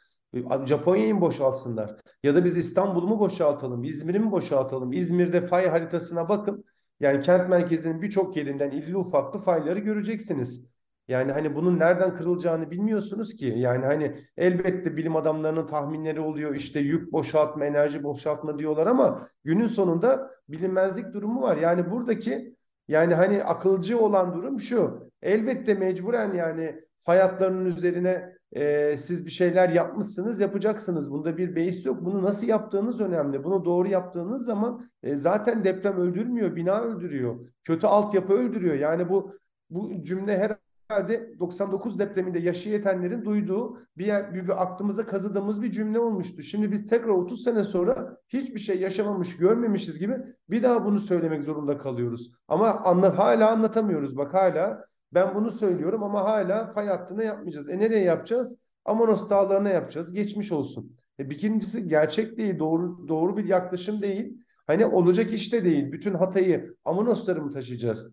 Japonya'yı 0.67 1.15
mı 1.15 1.21
boşaltsınlar? 1.21 1.97
Ya 2.23 2.35
da 2.35 2.45
biz 2.45 2.57
İstanbul'u 2.57 3.09
mu 3.09 3.19
boşaltalım? 3.19 3.85
İzmir'i 3.85 4.19
mi 4.19 4.31
boşaltalım? 4.31 4.93
İzmir'de 4.93 5.47
fay 5.47 5.69
haritasına 5.69 6.29
bakın. 6.29 6.65
Yani 7.01 7.21
kent 7.21 7.49
merkezinin 7.49 8.03
birçok 8.03 8.37
yerinden 8.37 8.71
irili 8.71 8.97
ufaklı 8.97 9.41
fayları 9.41 9.79
göreceksiniz. 9.79 10.68
Yani 11.09 11.33
hani 11.33 11.55
bunun 11.55 11.79
nereden 11.79 12.15
kırılacağını 12.17 12.71
bilmiyorsunuz 12.71 13.37
ki. 13.37 13.55
Yani 13.57 13.87
hani 13.87 14.15
elbette 14.37 14.97
bilim 14.97 15.17
adamlarının 15.17 15.67
tahminleri 15.67 16.21
oluyor. 16.21 16.55
İşte 16.55 16.81
yük 16.81 17.13
boşaltma, 17.13 17.65
enerji 17.65 18.03
boşaltma 18.03 18.59
diyorlar 18.59 18.87
ama 18.87 19.23
günün 19.45 19.67
sonunda 19.67 20.31
bilinmezlik 20.49 21.13
durumu 21.13 21.43
var. 21.43 21.57
Yani 21.57 21.91
buradaki 21.91 22.57
yani 22.89 23.15
hani 23.15 23.45
akılcı 23.45 23.99
olan 23.99 24.35
durum 24.35 24.61
şu. 24.61 25.11
Elbette 25.23 25.75
mecburen 25.75 26.33
yani 26.33 26.81
fay 26.99 27.19
hatlarının 27.19 27.65
üzerine 27.65 28.39
e, 28.53 28.97
siz 28.97 29.27
bir 29.27 29.31
şeyler 29.31 29.69
yapmışsınız, 29.69 30.41
yapacaksınız. 30.41 31.11
Bunda 31.11 31.37
bir 31.37 31.57
beis 31.57 31.87
yok. 31.87 32.05
Bunu 32.05 32.23
nasıl 32.23 32.47
yaptığınız 32.47 33.01
önemli. 33.01 33.45
Bunu 33.45 33.65
doğru 33.65 33.89
yaptığınız 33.89 34.45
zaman 34.45 34.87
e, 35.03 35.17
zaten 35.17 35.65
deprem 35.65 35.97
öldürmüyor, 35.99 36.57
bina 36.57 36.81
öldürüyor. 36.81 37.49
Kötü 37.65 37.87
altyapı 37.87 38.33
öldürüyor. 38.33 38.75
Yani 38.75 39.09
bu 39.09 39.35
bu 39.71 40.03
cümle 40.05 40.39
her 40.39 40.57
herhalde 40.89 41.39
99 41.39 41.99
depreminde 41.99 42.39
yaşayetenlerin 42.39 43.25
duyduğu 43.25 43.79
bir, 43.99 44.07
yer, 44.07 44.35
bir, 44.35 44.45
bir 44.45 44.63
aklımıza 44.63 45.07
kazıdığımız 45.07 45.63
bir 45.63 45.71
cümle 45.73 45.99
olmuştu. 45.99 46.43
Şimdi 46.43 46.73
biz 46.73 46.91
tekrar 46.91 47.09
30 47.09 47.43
sene 47.43 47.65
sonra 47.65 48.17
hiçbir 48.29 48.61
şey 48.61 48.81
yaşamamış, 48.81 49.37
görmemişiz 49.37 49.99
gibi 49.99 50.17
bir 50.51 50.63
daha 50.63 50.85
bunu 50.85 51.01
söylemek 51.01 51.45
zorunda 51.45 51.79
kalıyoruz. 51.79 52.33
Ama 52.49 52.71
anla, 52.71 53.19
hala 53.19 53.51
anlatamıyoruz. 53.51 54.17
Bak 54.17 54.35
hala 54.35 54.85
ben 55.13 55.35
bunu 55.35 55.51
söylüyorum 55.51 56.03
ama 56.03 56.25
hala 56.25 56.73
fay 56.73 56.87
hattına 56.87 57.23
yapmayacağız. 57.23 57.69
E 57.69 57.79
nereye 57.79 58.05
yapacağız? 58.05 58.59
Amonos 58.85 59.31
dağlarına 59.31 59.69
yapacağız. 59.69 60.13
Geçmiş 60.13 60.53
olsun. 60.53 60.97
E, 61.19 61.31
birincisi 61.31 61.89
gerçek 61.89 62.37
değil, 62.37 62.59
doğru 62.59 63.09
doğru 63.09 63.37
bir 63.37 63.45
yaklaşım 63.45 64.03
değil. 64.03 64.45
Hani 64.67 64.87
olacak 64.87 65.33
işte 65.33 65.65
değil. 65.65 65.93
Bütün 65.93 66.15
Hatay'ı 66.15 66.77
Amonosları 66.85 67.43
mı 67.43 67.51
taşıyacağız? 67.51 68.13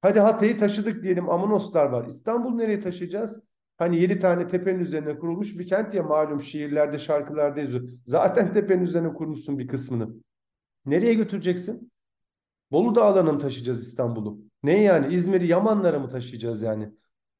Hadi 0.00 0.20
Hatay'ı 0.20 0.56
taşıdık 0.56 1.02
diyelim 1.02 1.30
Amonoslar 1.30 1.86
var. 1.86 2.06
İstanbul 2.06 2.54
nereye 2.54 2.80
taşıyacağız? 2.80 3.42
Hani 3.76 4.00
yedi 4.00 4.18
tane 4.18 4.48
tepenin 4.48 4.80
üzerine 4.80 5.18
kurulmuş 5.18 5.58
bir 5.58 5.66
kent 5.66 5.94
ya 5.94 6.02
malum 6.02 6.42
şiirlerde 6.42 6.98
şarkılarda 6.98 7.60
yazıyor. 7.60 7.88
Zaten 8.06 8.52
tepenin 8.52 8.82
üzerine 8.82 9.14
kurmuşsun 9.14 9.58
bir 9.58 9.68
kısmını. 9.68 10.08
Nereye 10.86 11.14
götüreceksin? 11.14 11.92
Bolu 12.70 12.94
Dağları'na 12.94 13.32
mı 13.32 13.38
taşıyacağız 13.38 13.88
İstanbul'u? 13.88 14.38
Ne 14.62 14.82
yani 14.82 15.14
İzmir'i 15.14 15.46
Yamanlara 15.46 15.98
mı 15.98 16.08
taşıyacağız 16.08 16.62
yani? 16.62 16.90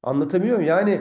Anlatamıyorum. 0.03 0.65
Yani 0.65 1.01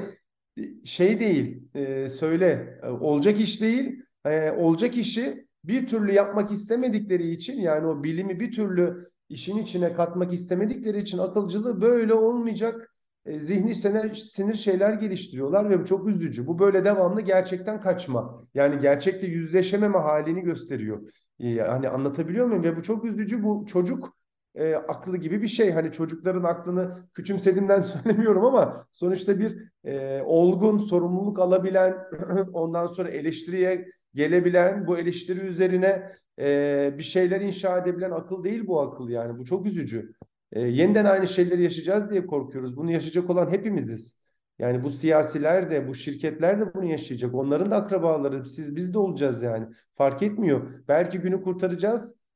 şey 0.83 1.19
değil 1.19 1.69
e, 1.75 2.09
söyle 2.09 2.79
e, 2.83 2.87
olacak 2.87 3.39
iş 3.39 3.61
değil. 3.61 4.03
E, 4.25 4.51
olacak 4.51 4.97
işi 4.97 5.47
bir 5.63 5.87
türlü 5.87 6.11
yapmak 6.11 6.51
istemedikleri 6.51 7.31
için 7.31 7.61
yani 7.61 7.87
o 7.87 8.03
bilimi 8.03 8.39
bir 8.39 8.51
türlü 8.51 9.11
işin 9.29 9.57
içine 9.57 9.93
katmak 9.93 10.33
istemedikleri 10.33 11.01
için 11.01 11.17
akılcılığı 11.17 11.81
böyle 11.81 12.13
olmayacak 12.13 12.93
e, 13.25 13.39
zihni 13.39 13.75
sinir, 13.75 14.15
sinir 14.15 14.53
şeyler 14.53 14.93
geliştiriyorlar 14.93 15.69
ve 15.69 15.79
bu 15.79 15.85
çok 15.85 16.07
üzücü. 16.07 16.47
Bu 16.47 16.59
böyle 16.59 16.85
devamlı 16.85 17.21
gerçekten 17.21 17.81
kaçma. 17.81 18.37
Yani 18.53 18.79
gerçekle 18.79 19.27
yüzleşememe 19.27 19.97
halini 19.97 20.41
gösteriyor. 20.41 21.11
E, 21.39 21.57
hani 21.57 21.89
anlatabiliyor 21.89 22.47
muyum? 22.47 22.63
Ve 22.63 22.75
bu 22.75 22.83
çok 22.83 23.05
üzücü. 23.05 23.43
Bu 23.43 23.65
çocuk 23.65 24.17
e, 24.57 24.75
aklı 24.75 25.17
gibi 25.17 25.41
bir 25.41 25.47
şey. 25.47 25.71
Hani 25.71 25.91
çocukların 25.91 26.43
aklını 26.43 27.09
küçümsediğimden 27.13 27.81
söylemiyorum 28.03 28.45
ama 28.45 28.77
sonuçta 28.91 29.39
bir 29.39 29.57
e, 29.83 30.21
olgun, 30.21 30.77
sorumluluk 30.77 31.39
alabilen, 31.39 31.97
ondan 32.53 32.85
sonra 32.85 33.09
eleştiriye 33.09 33.85
gelebilen, 34.13 34.87
bu 34.87 34.97
eleştiri 34.97 35.39
üzerine 35.39 36.11
e, 36.39 36.93
bir 36.97 37.03
şeyler 37.03 37.41
inşa 37.41 37.77
edebilen 37.77 38.11
akıl 38.11 38.43
değil 38.43 38.67
bu 38.67 38.81
akıl 38.81 39.09
yani. 39.09 39.39
Bu 39.39 39.45
çok 39.45 39.65
üzücü. 39.65 40.11
E, 40.51 40.61
yeniden 40.61 41.05
aynı 41.05 41.27
şeyleri 41.27 41.63
yaşayacağız 41.63 42.11
diye 42.11 42.25
korkuyoruz. 42.25 42.77
Bunu 42.77 42.91
yaşayacak 42.91 43.29
olan 43.29 43.49
hepimiziz. 43.49 44.27
Yani 44.59 44.83
bu 44.83 44.89
siyasiler 44.89 45.71
de, 45.71 45.87
bu 45.87 45.95
şirketler 45.95 46.59
de 46.59 46.73
bunu 46.73 46.85
yaşayacak. 46.85 47.35
Onların 47.35 47.71
da 47.71 47.75
akrabaları, 47.75 48.45
siz 48.45 48.75
biz 48.75 48.93
de 48.93 48.97
olacağız 48.97 49.43
yani. 49.43 49.67
Fark 49.95 50.23
etmiyor. 50.23 50.71
Belki 50.87 51.19
günü 51.19 51.41
kurtaracağız 51.41 52.26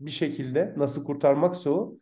bir 0.00 0.10
şekilde. 0.10 0.74
Nasıl 0.76 1.04
kurtarmaksa 1.04 1.70
o. 1.70 1.96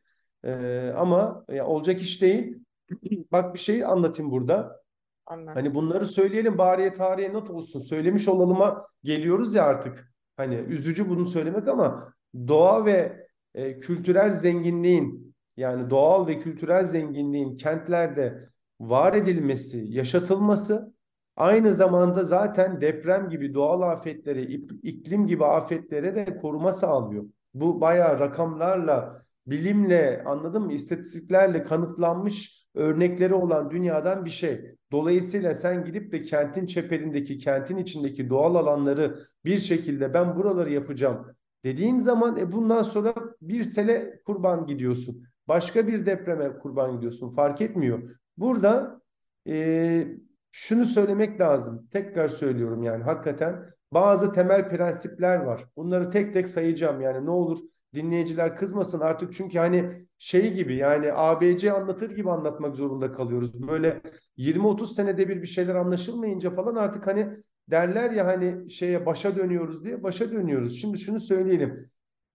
E, 0.45 0.52
ama 0.97 1.45
ya, 1.49 1.67
olacak 1.67 2.00
iş 2.00 2.23
değil. 2.23 2.57
Bak 3.33 3.55
bir 3.55 3.59
şey 3.59 3.85
anlatayım 3.85 4.31
burada. 4.31 4.83
Anladım. 5.26 5.55
Hani 5.55 5.75
bunları 5.75 6.07
söyleyelim 6.07 6.59
bariye 6.59 6.93
tarihe 6.93 7.33
not 7.33 7.50
olsun. 7.50 7.81
Söylemiş 7.81 8.28
olalıma 8.28 8.83
geliyoruz 9.02 9.55
ya 9.55 9.64
artık. 9.64 10.12
Hani 10.37 10.55
üzücü 10.55 11.09
bunu 11.09 11.26
söylemek 11.26 11.69
ama 11.69 12.12
doğa 12.49 12.87
ve 12.87 13.26
e, 13.55 13.78
kültürel 13.78 14.35
zenginliğin 14.35 15.35
yani 15.57 15.90
doğal 15.90 16.26
ve 16.26 16.40
kültürel 16.40 16.87
zenginliğin 16.87 17.57
kentlerde 17.57 18.38
var 18.81 19.14
edilmesi, 19.14 19.85
yaşatılması 19.88 20.95
aynı 21.37 21.75
zamanda 21.75 22.25
zaten 22.25 22.81
deprem 22.81 23.28
gibi 23.28 23.55
doğal 23.55 23.81
afetlere, 23.81 24.43
iklim 24.83 25.26
gibi 25.26 25.45
afetlere 25.45 26.14
de 26.14 26.38
koruma 26.38 26.73
sağlıyor. 26.73 27.25
Bu 27.61 27.81
bayağı 27.81 28.19
rakamlarla, 28.21 29.23
bilimle, 29.47 30.23
anladın 30.27 30.62
mı? 30.62 30.73
İstatistiklerle 30.73 31.62
kanıtlanmış 31.62 32.67
örnekleri 32.75 33.35
olan 33.35 33.71
dünyadan 33.71 34.25
bir 34.25 34.31
şey. 34.31 34.77
Dolayısıyla 34.93 35.55
sen 35.55 35.85
gidip 35.85 36.12
de 36.12 36.23
kentin 36.23 36.67
çeperindeki, 36.67 37.38
kentin 37.38 37.77
içindeki 37.77 38.31
doğal 38.31 38.55
alanları 38.55 39.19
bir 39.45 39.59
şekilde 39.59 40.15
ben 40.15 40.37
buraları 40.37 40.73
yapacağım 40.73 41.27
dediğin 41.65 42.00
zaman 42.00 42.37
e 42.37 42.53
bundan 42.53 42.83
sonra 42.83 43.15
bir 43.43 43.65
sele 43.65 44.21
kurban 44.27 44.67
gidiyorsun. 44.67 45.23
Başka 45.49 45.87
bir 45.87 46.07
depreme 46.07 46.59
kurban 46.59 46.93
gidiyorsun. 46.93 47.35
Fark 47.35 47.61
etmiyor. 47.61 48.17
Burada 48.37 49.00
e, 49.49 50.07
şunu 50.50 50.85
söylemek 50.85 51.41
lazım. 51.41 51.88
Tekrar 51.91 52.29
söylüyorum 52.29 52.83
yani 52.83 53.05
hakikaten 53.05 53.67
bazı 53.92 54.33
temel 54.33 54.68
prensipler 54.68 55.38
var. 55.38 55.64
Bunları 55.76 56.11
tek 56.11 56.33
tek 56.33 56.49
sayacağım 56.49 57.00
yani 57.00 57.26
ne 57.26 57.30
olur 57.30 57.59
dinleyiciler 57.95 58.57
kızmasın 58.57 59.00
artık 59.00 59.33
çünkü 59.33 59.59
hani 59.59 59.92
şey 60.18 60.52
gibi 60.54 60.76
yani 60.76 61.12
ABC 61.12 61.73
anlatır 61.73 62.11
gibi 62.11 62.30
anlatmak 62.30 62.76
zorunda 62.76 63.12
kalıyoruz. 63.12 63.68
Böyle 63.68 64.02
20-30 64.37 64.95
senede 64.95 65.28
bir 65.28 65.42
bir 65.42 65.47
şeyler 65.47 65.75
anlaşılmayınca 65.75 66.50
falan 66.50 66.75
artık 66.75 67.07
hani 67.07 67.28
derler 67.71 68.11
ya 68.11 68.26
hani 68.26 68.71
şeye 68.71 69.07
başa 69.07 69.37
dönüyoruz 69.37 69.85
diye 69.85 70.02
başa 70.02 70.33
dönüyoruz. 70.33 70.80
Şimdi 70.80 70.99
şunu 70.99 71.21
söyleyelim. 71.21 71.90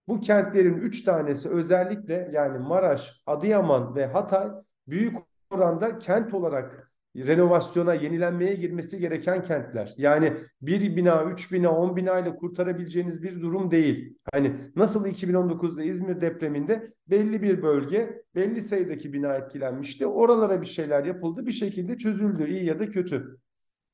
Bu 0.08 0.20
kentlerin 0.20 0.74
üç 0.74 1.02
tanesi 1.02 1.48
özellikle 1.48 2.30
yani 2.32 2.58
Maraş, 2.58 3.22
Adıyaman 3.26 3.94
ve 3.96 4.06
Hatay 4.06 4.48
büyük 4.88 5.16
oranda 5.50 5.98
kent 5.98 6.34
olarak 6.34 6.92
renovasyona, 7.16 7.94
yenilenmeye 7.94 8.54
girmesi 8.54 8.98
gereken 8.98 9.42
kentler. 9.42 9.94
Yani 9.96 10.32
bir 10.62 10.96
bina, 10.96 11.24
üç 11.24 11.52
bina, 11.52 11.70
on 11.70 11.96
bina 11.96 12.18
ile 12.18 12.36
kurtarabileceğiniz 12.36 13.22
bir 13.22 13.40
durum 13.40 13.70
değil. 13.70 14.18
Hani 14.32 14.56
nasıl 14.76 15.06
2019'da 15.06 15.82
İzmir 15.82 16.20
depreminde 16.20 16.86
belli 17.06 17.42
bir 17.42 17.62
bölge, 17.62 18.22
belli 18.34 18.62
sayıdaki 18.62 19.12
bina 19.12 19.34
etkilenmişti. 19.34 20.06
Oralara 20.06 20.60
bir 20.60 20.66
şeyler 20.66 21.04
yapıldı, 21.04 21.46
bir 21.46 21.52
şekilde 21.52 21.98
çözüldü, 21.98 22.48
iyi 22.48 22.64
ya 22.64 22.78
da 22.78 22.90
kötü. 22.90 23.38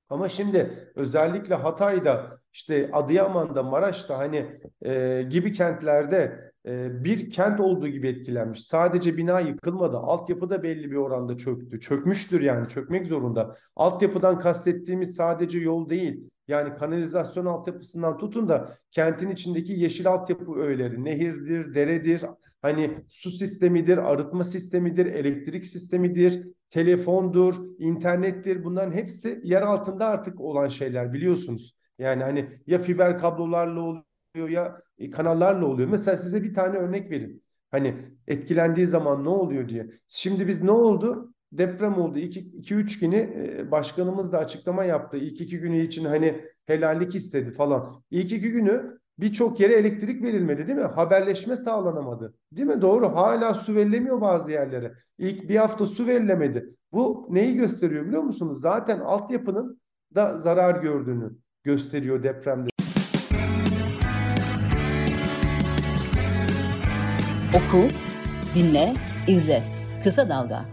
Ama 0.09 0.29
şimdi 0.29 0.92
özellikle 0.94 1.55
Hatay'da, 1.55 2.40
işte 2.53 2.90
Adıyaman'da, 2.92 3.62
Maraş'ta 3.62 4.18
hani 4.18 4.61
e, 4.83 5.23
gibi 5.23 5.53
kentlerde 5.53 6.50
bir 6.66 7.31
kent 7.31 7.61
olduğu 7.61 7.88
gibi 7.88 8.09
etkilenmiş. 8.09 8.64
Sadece 8.64 9.16
bina 9.16 9.40
yıkılmadı. 9.40 9.96
Altyapı 9.96 10.51
da 10.51 10.62
belli 10.62 10.90
bir 10.90 10.96
oranda 10.96 11.37
çöktü. 11.37 11.81
Çökmüştür 11.81 12.40
yani 12.40 12.68
çökmek 12.68 13.07
zorunda. 13.07 13.57
Altyapıdan 13.77 14.38
kastettiğimiz 14.40 15.14
sadece 15.14 15.59
yol 15.59 15.88
değil. 15.88 16.31
Yani 16.49 16.75
kanalizasyon 16.75 17.46
altyapısından 17.46 18.18
tutun 18.18 18.49
da 18.49 18.73
kentin 18.90 19.31
içindeki 19.31 19.73
yeşil 19.73 20.07
altyapı 20.09 20.55
öğeleri, 20.55 21.05
nehirdir, 21.05 21.75
deredir, 21.75 22.23
hani 22.62 22.99
su 23.09 23.31
sistemidir, 23.31 23.99
arıtma 23.99 24.44
sistemidir, 24.44 25.07
elektrik 25.07 25.66
sistemidir, 25.66 26.49
telefondur, 26.70 27.55
internettir. 27.79 28.64
Bunların 28.64 28.92
hepsi 28.92 29.40
yer 29.44 29.62
altında 29.62 30.07
artık 30.07 30.40
olan 30.40 30.68
şeyler 30.68 31.12
biliyorsunuz. 31.12 31.77
Yani 31.99 32.23
hani 32.23 32.49
ya 32.66 32.79
fiber 32.79 33.18
kablolarla 33.18 33.81
oluyor 33.81 34.10
ya 34.35 34.83
e, 34.99 35.11
kanallarla 35.11 35.66
oluyor. 35.66 35.88
Mesela 35.88 36.19
size 36.19 36.43
bir 36.43 36.55
tane 36.55 36.77
örnek 36.77 37.11
vereyim. 37.11 37.43
Hani 37.71 37.95
etkilendiği 38.27 38.87
zaman 38.87 39.25
ne 39.25 39.29
oluyor 39.29 39.69
diye. 39.69 39.90
Şimdi 40.09 40.49
biz 40.49 40.62
ne 40.62 40.71
oldu? 40.71 41.35
Deprem 41.53 41.99
oldu. 41.99 42.19
2-3 42.19 43.01
günü 43.01 43.16
e, 43.16 43.71
başkanımız 43.71 44.33
da 44.33 44.38
açıklama 44.38 44.85
yaptı. 44.85 45.16
İlk 45.16 45.40
iki 45.40 45.61
günü 45.61 45.79
için 45.81 46.05
hani 46.05 46.45
helallik 46.66 47.14
istedi 47.14 47.51
falan. 47.51 48.03
İlk 48.11 48.33
iki 48.33 48.51
günü 48.51 49.01
birçok 49.19 49.61
yere 49.61 49.73
elektrik 49.73 50.23
verilmedi 50.23 50.66
değil 50.66 50.79
mi? 50.79 50.85
Haberleşme 50.85 51.57
sağlanamadı. 51.57 52.35
Değil 52.53 52.69
mi? 52.69 52.83
Doğru. 52.83 53.07
Hala 53.07 53.55
su 53.55 53.75
verilemiyor 53.75 54.21
bazı 54.21 54.51
yerlere. 54.51 54.95
İlk 55.19 55.49
bir 55.49 55.57
hafta 55.57 55.87
su 55.87 56.07
verilemedi. 56.07 56.77
Bu 56.93 57.27
neyi 57.31 57.57
gösteriyor 57.57 58.07
biliyor 58.07 58.23
musunuz? 58.23 58.61
Zaten 58.61 59.01
altyapının 59.01 59.81
da 60.14 60.38
zarar 60.38 60.83
gördüğünü 60.83 61.33
gösteriyor 61.64 62.23
depremde. 62.23 62.69
Oku, 67.55 67.89
dinle, 68.55 68.95
izle. 69.27 69.63
Kısa 70.05 70.29
Dalga. 70.29 70.65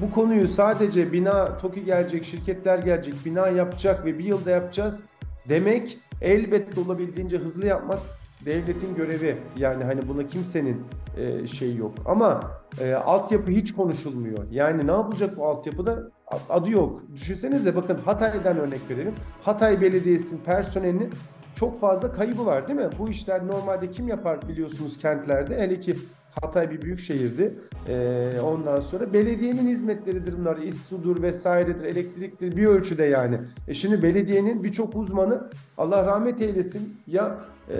Bu 0.00 0.10
konuyu 0.10 0.48
sadece 0.48 1.12
bina 1.12 1.58
TOKİ 1.58 1.84
gelecek, 1.84 2.24
şirketler 2.24 2.78
gelecek, 2.78 3.14
bina 3.24 3.48
yapacak 3.48 4.04
ve 4.04 4.18
bir 4.18 4.24
yılda 4.24 4.50
yapacağız 4.50 5.02
demek 5.48 5.98
elbette 6.22 6.80
olabildiğince 6.80 7.38
hızlı 7.38 7.66
yapmak 7.66 7.98
devletin 8.44 8.94
görevi. 8.94 9.36
Yani 9.56 9.84
hani 9.84 10.08
buna 10.08 10.28
kimsenin 10.28 10.82
e, 11.16 11.46
şeyi 11.46 11.76
yok. 11.76 11.94
Ama 12.04 12.50
e, 12.80 12.94
altyapı 12.94 13.50
hiç 13.50 13.74
konuşulmuyor. 13.74 14.38
Yani 14.50 14.86
ne 14.86 14.92
yapacak 14.92 15.36
bu 15.36 15.46
altyapıda? 15.46 16.10
Adı 16.48 16.70
yok. 16.70 17.02
Düşünsenize 17.14 17.76
bakın 17.76 17.98
Hatay'dan 18.04 18.58
örnek 18.58 18.80
verelim. 18.90 19.14
Hatay 19.42 19.80
Belediyesi'nin 19.80 20.40
personelinin 20.40 21.10
çok 21.56 21.80
fazla 21.80 22.12
kaybı 22.12 22.46
var 22.46 22.68
değil 22.68 22.80
mi? 22.80 22.88
Bu 22.98 23.08
işler 23.08 23.46
normalde 23.46 23.90
kim 23.90 24.08
yapar 24.08 24.48
biliyorsunuz 24.48 24.98
kentlerde? 24.98 25.58
Hele 25.58 25.80
ki 25.80 25.96
Hatay 26.42 26.70
bir 26.70 26.82
büyük 26.82 26.98
şehirdi. 26.98 27.54
Ee, 27.88 28.32
ondan 28.44 28.80
sonra 28.80 29.12
belediyenin 29.12 29.66
hizmetleridir 29.66 30.38
bunlar. 30.38 30.56
İSSU'dur 30.56 31.22
vesairedir, 31.22 31.84
elektriktir 31.84 32.56
bir 32.56 32.66
ölçüde 32.66 33.04
yani. 33.04 33.40
E 33.68 33.74
şimdi 33.74 34.02
belediyenin 34.02 34.64
birçok 34.64 34.96
uzmanı 34.96 35.50
Allah 35.78 36.06
rahmet 36.06 36.42
eylesin 36.42 36.96
ya 37.06 37.38
e, 37.68 37.76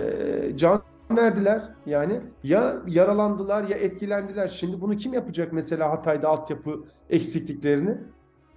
can 0.57 0.83
verdiler 1.11 1.63
yani 1.87 2.21
ya 2.43 2.77
yaralandılar 2.87 3.69
ya 3.69 3.77
etkilendiler. 3.77 4.49
Şimdi 4.49 4.81
bunu 4.81 4.97
kim 4.97 5.13
yapacak 5.13 5.53
mesela 5.53 5.91
Hatay'da 5.91 6.29
altyapı 6.29 6.85
eksikliklerini? 7.11 7.99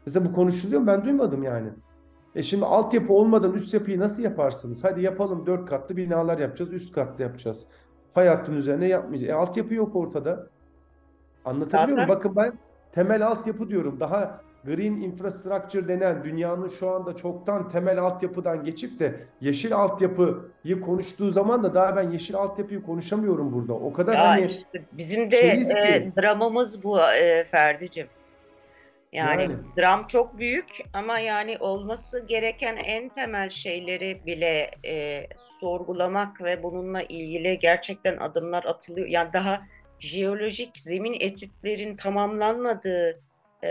Mesela 0.06 0.26
bu 0.26 0.34
konuşuluyor? 0.34 0.88
Ben 0.88 1.06
duymadım 1.06 1.44
yani. 1.44 1.70
E 2.40 2.44
şimdi 2.44 2.66
altyapı 2.66 3.14
olmadan 3.14 3.54
üst 3.54 3.74
yapıyı 3.74 4.00
nasıl 4.00 4.24
yaparsınız? 4.24 4.84
Hadi 4.84 5.02
yapalım 5.02 5.46
dört 5.46 5.70
katlı 5.70 5.98
binalar 5.98 6.40
yapacağız, 6.40 6.74
üst 6.74 6.94
katlı 6.94 7.24
yapacağız. 7.24 7.68
Fay 8.10 8.28
hattının 8.28 8.58
üzerine 8.58 8.88
yapmayacağız. 8.88 9.32
E 9.32 9.34
altyapı 9.34 9.74
yok 9.74 9.96
ortada. 9.96 10.48
Anlatabiliyor 11.46 11.98
muyum? 11.98 12.10
Bakın 12.10 12.36
ben 12.36 12.54
temel 12.92 13.28
altyapı 13.28 13.70
diyorum. 13.70 14.00
Daha 14.00 14.42
green 14.66 14.94
infrastructure 14.94 15.88
denen 15.88 16.24
dünyanın 16.24 16.68
şu 16.68 16.90
anda 16.90 17.16
çoktan 17.16 17.70
temel 17.70 18.00
altyapıdan 18.00 18.64
geçip 18.64 19.00
de 19.00 19.16
yeşil 19.42 19.76
altyapıyı 19.76 20.82
konuştuğu 20.82 21.32
zaman 21.32 21.64
da 21.64 21.74
daha 21.74 21.96
ben 21.96 22.12
yeşil 22.12 22.36
altyapıyı 22.36 22.84
konuşamıyorum 22.84 23.54
burada. 23.54 23.74
O 23.74 23.94
kadar 23.94 24.14
ya 24.14 24.28
hani 24.28 24.46
işte 24.46 24.86
bizim 24.92 25.32
de 25.32 25.38
e, 25.38 26.12
dramımız 26.22 26.84
bu 26.84 27.02
e, 27.02 27.44
Ferdi'cim. 27.44 28.08
Yani, 29.12 29.42
yani 29.42 29.56
dram 29.78 30.08
çok 30.08 30.38
büyük 30.38 30.70
ama 30.94 31.20
yani 31.20 31.58
olması 31.58 32.28
gereken 32.28 32.76
en 32.76 33.10
temel 33.10 33.50
şeyleri 33.50 34.26
bile 34.26 34.72
e, 34.86 35.28
sorgulamak 35.60 36.42
ve 36.42 36.64
bununla 36.64 37.04
ilgili 37.04 37.60
gerçekten 37.60 38.18
adımlar 38.18 38.64
atılıyor. 38.64 39.08
Yani 39.08 39.34
daha 39.34 39.62
jeolojik 40.00 40.80
zemin 40.80 41.18
etütlerin 41.20 41.98
tamamlanmadığı 41.98 43.22
e, 43.64 43.70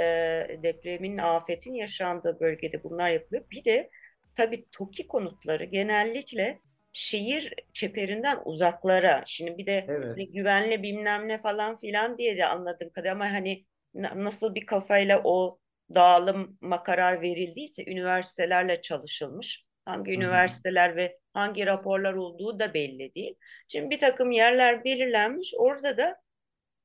depremin, 0.62 1.18
afetin 1.18 1.74
yaşandığı 1.74 2.40
bölgede 2.40 2.84
bunlar 2.84 3.10
yapılıyor. 3.10 3.44
Bir 3.50 3.64
de 3.64 3.90
tabii 4.36 4.64
TOKİ 4.72 5.06
konutları 5.06 5.64
genellikle 5.64 6.58
şehir 6.92 7.54
çeperinden 7.72 8.38
uzaklara. 8.44 9.22
Şimdi 9.26 9.58
bir 9.58 9.66
de 9.66 9.84
Evet. 9.88 10.06
hani 10.06 10.32
güvenli 10.32 10.82
bilmem 10.82 11.28
ne 11.28 11.42
falan 11.42 11.80
filan 11.80 12.18
diye 12.18 12.36
de 12.36 12.46
anladığım 12.46 12.90
kadar 12.90 13.10
ama 13.10 13.32
hani 13.32 13.64
nasıl 14.02 14.54
bir 14.54 14.66
kafayla 14.66 15.20
o 15.24 15.58
dağılıma 15.94 16.82
karar 16.82 17.22
verildiyse 17.22 17.84
üniversitelerle 17.86 18.82
çalışılmış. 18.82 19.64
Hangi 19.84 20.12
üniversiteler 20.12 20.96
ve 20.96 21.18
hangi 21.34 21.66
raporlar 21.66 22.14
olduğu 22.14 22.58
da 22.58 22.74
belli 22.74 23.14
değil. 23.14 23.34
Şimdi 23.68 23.90
bir 23.90 24.00
takım 24.00 24.30
yerler 24.30 24.84
belirlenmiş. 24.84 25.54
Orada 25.58 25.96
da 25.96 26.16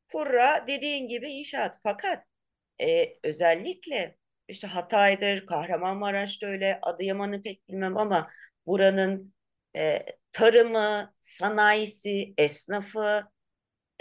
Furra 0.07 0.65
dediğin 0.67 1.07
gibi 1.07 1.31
inşaat. 1.31 1.77
Fakat 1.83 2.23
e, 2.81 3.15
özellikle 3.23 4.15
işte 4.47 4.67
Hatay'dır, 4.67 5.45
Kahramanmaraş'ta 5.45 6.47
öyle, 6.47 6.79
Adıyaman'ı 6.81 7.43
pek 7.43 7.69
bilmem 7.69 7.97
ama 7.97 8.29
buranın 8.65 9.33
e, 9.75 10.05
tarımı, 10.31 11.13
sanayisi, 11.21 12.33
esnafı, 12.37 13.23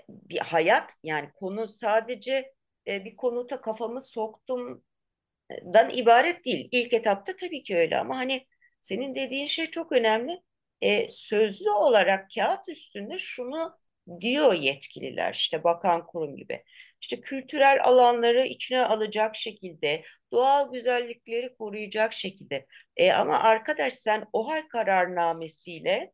bir 0.08 0.38
hayat 0.38 0.92
yani 1.02 1.32
konu 1.32 1.68
sadece 1.68 2.52
e, 2.86 3.04
bir 3.04 3.16
konuta 3.16 3.60
kafamı 3.60 4.02
soktum 4.02 4.84
dan 5.50 5.90
ibaret 5.90 6.44
değil. 6.44 6.68
İlk 6.72 6.92
etapta 6.92 7.36
tabii 7.36 7.62
ki 7.62 7.76
öyle 7.76 7.98
ama 7.98 8.16
hani 8.16 8.46
senin 8.80 9.14
dediğin 9.14 9.46
şey 9.46 9.66
çok 9.70 9.92
önemli. 9.92 10.42
E, 10.80 11.08
sözlü 11.08 11.70
olarak 11.70 12.30
kağıt 12.34 12.68
üstünde 12.68 13.18
şunu 13.18 13.78
diyor 14.20 14.54
yetkililer 14.54 15.34
işte 15.34 15.64
bakan 15.64 16.06
kurum 16.06 16.36
gibi. 16.36 16.64
İşte 17.00 17.20
kültürel 17.20 17.84
alanları 17.84 18.46
içine 18.46 18.84
alacak 18.86 19.36
şekilde, 19.36 20.04
doğal 20.32 20.72
güzellikleri 20.72 21.54
koruyacak 21.56 22.12
şekilde. 22.12 22.66
E, 22.96 23.12
ama 23.12 23.38
arkadaş 23.38 23.94
sen 23.94 24.26
OHAL 24.32 24.68
kararnamesiyle 24.68 26.12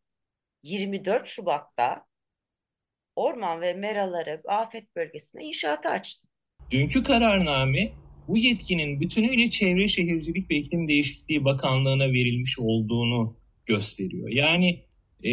24 0.63 1.27
Şubat'ta 1.27 2.07
orman 3.17 3.61
ve 3.61 3.73
meraları 3.73 4.43
afet 4.47 4.97
bölgesine 4.97 5.45
inşaatı 5.45 5.89
açtı. 5.89 6.28
Dünkü 6.71 7.03
kararname 7.03 7.93
bu 8.29 8.39
yetkinin 8.39 9.01
bütünüyle 9.01 9.51
Çevre 9.51 9.89
Şehircilik 9.89 10.51
ve 10.51 10.57
İklim 10.57 10.89
Değişikliği 10.89 11.45
Bakanlığı'na 11.45 12.13
verilmiş 12.13 12.59
olduğunu 12.59 13.37
gösteriyor. 13.67 14.29
Yani 14.29 14.83
e, 15.25 15.31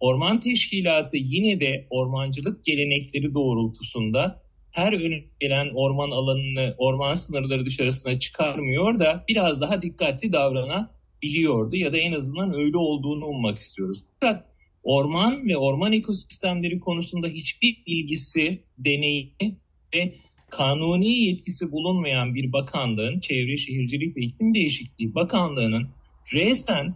Orman 0.00 0.40
Teşkilatı 0.40 1.16
yine 1.16 1.60
de 1.60 1.86
ormancılık 1.90 2.64
gelenekleri 2.64 3.34
doğrultusunda 3.34 4.42
her 4.70 4.92
önüne 4.92 5.24
gelen 5.40 5.70
orman 5.74 6.10
alanını, 6.10 6.74
orman 6.78 7.14
sınırları 7.14 7.66
dışarısına 7.66 8.18
çıkarmıyor 8.18 8.98
da 8.98 9.24
biraz 9.28 9.60
daha 9.60 9.82
dikkatli 9.82 10.32
davranabiliyordu 10.32 11.76
ya 11.76 11.92
da 11.92 11.98
en 11.98 12.12
azından 12.12 12.54
öyle 12.54 12.76
olduğunu 12.76 13.24
ummak 13.26 13.58
istiyoruz. 13.58 14.04
Fakat 14.20 14.46
orman 14.82 15.48
ve 15.48 15.56
orman 15.56 15.92
ekosistemleri 15.92 16.80
konusunda 16.80 17.28
hiçbir 17.28 17.82
bilgisi, 17.86 18.62
deneyimi 18.78 19.56
ve 19.94 20.14
kanuni 20.50 21.18
yetkisi 21.18 21.72
bulunmayan 21.72 22.34
bir 22.34 22.52
bakanlığın, 22.52 23.20
Çevre 23.20 23.56
Şehircilik 23.56 24.16
ve 24.16 24.20
İklim 24.20 24.54
Değişikliği 24.54 25.14
Bakanlığı'nın 25.14 25.88
resmen 26.32 26.94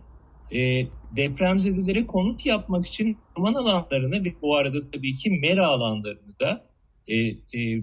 e, 0.53 0.87
depremzedelere 1.17 2.07
konut 2.07 2.47
yapmak 2.47 2.87
için 2.87 3.19
orman 3.37 3.55
alanlarını 3.55 4.25
ve 4.25 4.35
bu 4.43 4.57
arada 4.57 4.91
tabii 4.91 5.15
ki 5.15 5.31
mera 5.31 5.67
alanlarını 5.67 6.39
da 6.41 6.67
e, 7.09 7.17
e, 7.59 7.83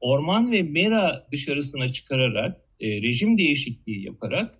orman 0.00 0.52
ve 0.52 0.62
mera 0.62 1.26
dışarısına 1.32 1.88
çıkararak, 1.88 2.60
e, 2.80 3.02
rejim 3.02 3.38
değişikliği 3.38 4.04
yaparak 4.04 4.54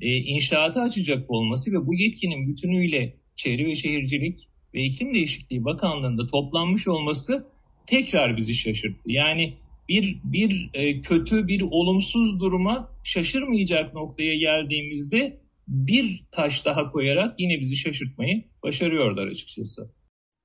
e, 0.00 0.16
inşaatı 0.16 0.80
açacak 0.80 1.30
olması 1.30 1.72
ve 1.72 1.86
bu 1.86 1.94
yetkinin 1.94 2.48
bütünüyle 2.48 3.16
Çevre 3.36 3.66
ve 3.66 3.74
Şehircilik 3.74 4.48
ve 4.74 4.82
İklim 4.82 5.14
Değişikliği 5.14 5.64
Bakanlığı'nda 5.64 6.26
toplanmış 6.26 6.88
olması 6.88 7.53
tekrar 7.86 8.36
bizi 8.36 8.54
şaşırttı. 8.54 9.02
Yani 9.06 9.56
bir 9.88 10.18
bir 10.24 10.70
e, 10.74 11.00
kötü 11.00 11.48
bir 11.48 11.60
olumsuz 11.60 12.40
duruma 12.40 12.90
şaşırmayacak 13.04 13.94
noktaya 13.94 14.36
geldiğimizde 14.36 15.40
bir 15.68 16.24
taş 16.30 16.66
daha 16.66 16.88
koyarak 16.88 17.34
yine 17.38 17.60
bizi 17.60 17.76
şaşırtmayı 17.76 18.44
başarıyorlar 18.62 19.26
açıkçası. 19.26 19.94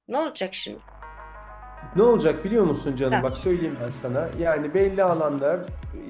Ne 0.08 0.17
olacak 0.17 0.56
şimdi? 0.56 0.80
Ne 1.96 2.04
olacak 2.04 2.46
biliyor 2.46 2.65
musun 2.65 2.96
canım? 2.96 3.13
Ha. 3.13 3.24
Bak 3.24 3.38
söyleyeyim 3.38 3.76
ben 3.86 3.92
sana. 3.92 4.28
Yani 4.39 4.74
belli 4.74 5.04
alanlar 5.04 5.60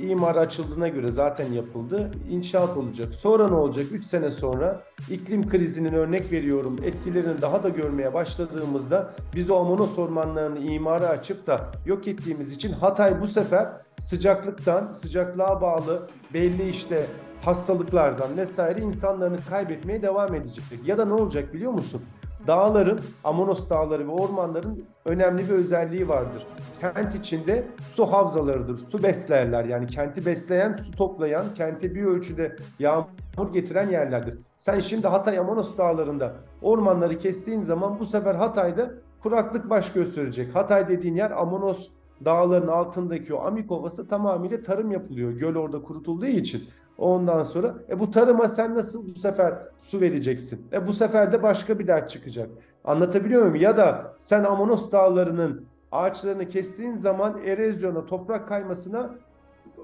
imar 0.02 0.36
açıldığına 0.36 0.88
göre 0.88 1.12
zaten 1.12 1.52
yapıldı. 1.54 2.12
İnşaat 2.30 2.78
olacak. 2.78 3.16
Sonra 3.16 3.48
ne 3.48 3.56
olacak? 3.56 3.86
3 3.92 4.06
sene 4.06 4.32
sonra 4.32 4.82
iklim 5.10 5.50
krizinin 5.50 5.94
örnek 5.94 6.32
veriyorum 6.32 6.78
etkilerini 6.84 7.42
daha 7.42 7.64
da 7.64 7.70
görmeye 7.70 8.14
başladığımızda 8.14 9.14
biz 9.36 9.50
o 9.50 9.56
Amonos 9.56 9.98
ormanlarını 9.98 10.60
imara 10.60 11.08
açıp 11.08 11.48
da 11.48 11.62
yok 11.86 12.08
ettiğimiz 12.08 12.54
için 12.54 12.74
Hatay 12.74 13.22
bu 13.22 13.28
sefer 13.28 13.70
sıcaklıktan, 14.00 14.92
sıcaklığa 14.92 15.62
bağlı 15.62 16.10
belli 16.34 16.70
işte 16.70 17.06
hastalıklardan 17.42 18.38
vesaire 18.38 18.82
insanlarını 18.82 19.38
kaybetmeye 19.50 20.02
devam 20.02 20.36
edecek. 20.36 20.64
Ya 20.86 20.98
da 20.98 21.06
ne 21.06 21.14
olacak 21.14 21.54
biliyor 21.54 21.72
musun? 21.72 22.02
Dağların, 22.48 23.00
Amonos 23.24 23.70
dağları 23.70 24.08
ve 24.08 24.12
ormanların 24.12 24.86
önemli 25.06 25.50
bir 25.50 25.54
özelliği 25.54 26.08
vardır. 26.08 26.48
Kent 26.82 27.16
içinde 27.16 27.68
su 27.92 28.06
havzalarıdır. 28.06 28.78
Su 28.78 29.04
beslerler. 29.04 29.66
Yani 29.66 29.88
kenti 29.88 30.26
besleyen, 30.26 30.78
su 30.78 30.92
toplayan, 30.92 31.54
kente 31.54 31.96
bir 31.96 32.04
ölçüde 32.04 32.56
yağmur 32.80 33.54
getiren 33.54 33.90
yerlerdir. 33.90 34.38
Sen 34.58 34.80
şimdi 34.80 35.08
Hatay 35.08 35.40
Amonos 35.40 35.78
dağlarında 35.78 36.36
ormanları 36.62 37.20
kestiğin 37.20 37.62
zaman 37.62 38.00
bu 38.00 38.06
sefer 38.06 38.36
Hatay'da 38.36 38.92
kuraklık 39.24 39.70
baş 39.70 39.94
gösterecek. 39.94 40.56
Hatay 40.56 40.90
dediğin 40.90 41.16
yer 41.16 41.32
Amonos 41.32 41.90
dağlarının 42.26 42.72
altındaki 42.72 43.34
o 43.34 43.40
Amik 43.40 43.72
Ovası 43.72 44.08
tamamıyla 44.08 44.62
tarım 44.62 44.92
yapılıyor. 44.92 45.32
Göl 45.32 45.56
orada 45.56 45.82
kurutulduğu 45.82 46.26
için. 46.26 46.64
Ondan 47.00 47.44
sonra 47.44 47.76
e 47.90 48.00
bu 48.00 48.12
tarıma 48.12 48.50
sen 48.50 48.76
nasıl 48.76 49.16
bu 49.16 49.20
sefer 49.20 49.54
su 49.80 50.02
vereceksin? 50.02 50.68
E 50.74 50.88
bu 50.88 50.94
sefer 50.94 51.32
de 51.32 51.44
başka 51.44 51.80
bir 51.80 51.88
dert 51.88 52.10
çıkacak. 52.10 52.50
Anlatabiliyor 52.84 53.42
muyum? 53.42 53.56
Ya 53.56 53.78
da 53.78 54.16
sen 54.20 54.44
Amonos 54.44 54.92
dağlarının 54.92 55.66
ağaçlarını 55.92 56.50
kestiğin 56.50 56.98
zaman 56.98 57.44
erozyona, 57.46 58.06
toprak 58.06 58.48
kaymasına 58.48 59.16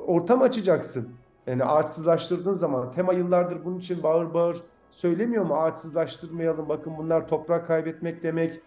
ortam 0.08 0.41
açacaksın. 0.41 1.10
Yani 1.47 1.63
ağaçsızlaştırdığın 1.63 2.54
zaman 2.54 2.91
tema 2.91 3.13
yıllardır 3.13 3.65
bunun 3.65 3.78
için 3.78 4.04
bağır 4.04 4.34
bağır 4.34 4.62
söylemiyor 4.91 5.45
mu? 5.45 5.56
Ağaçsızlaştırmayalım. 5.56 6.69
Bakın 6.69 6.93
bunlar 6.97 7.28
toprak 7.28 7.67
kaybetmek 7.67 8.23
demek. 8.23 8.62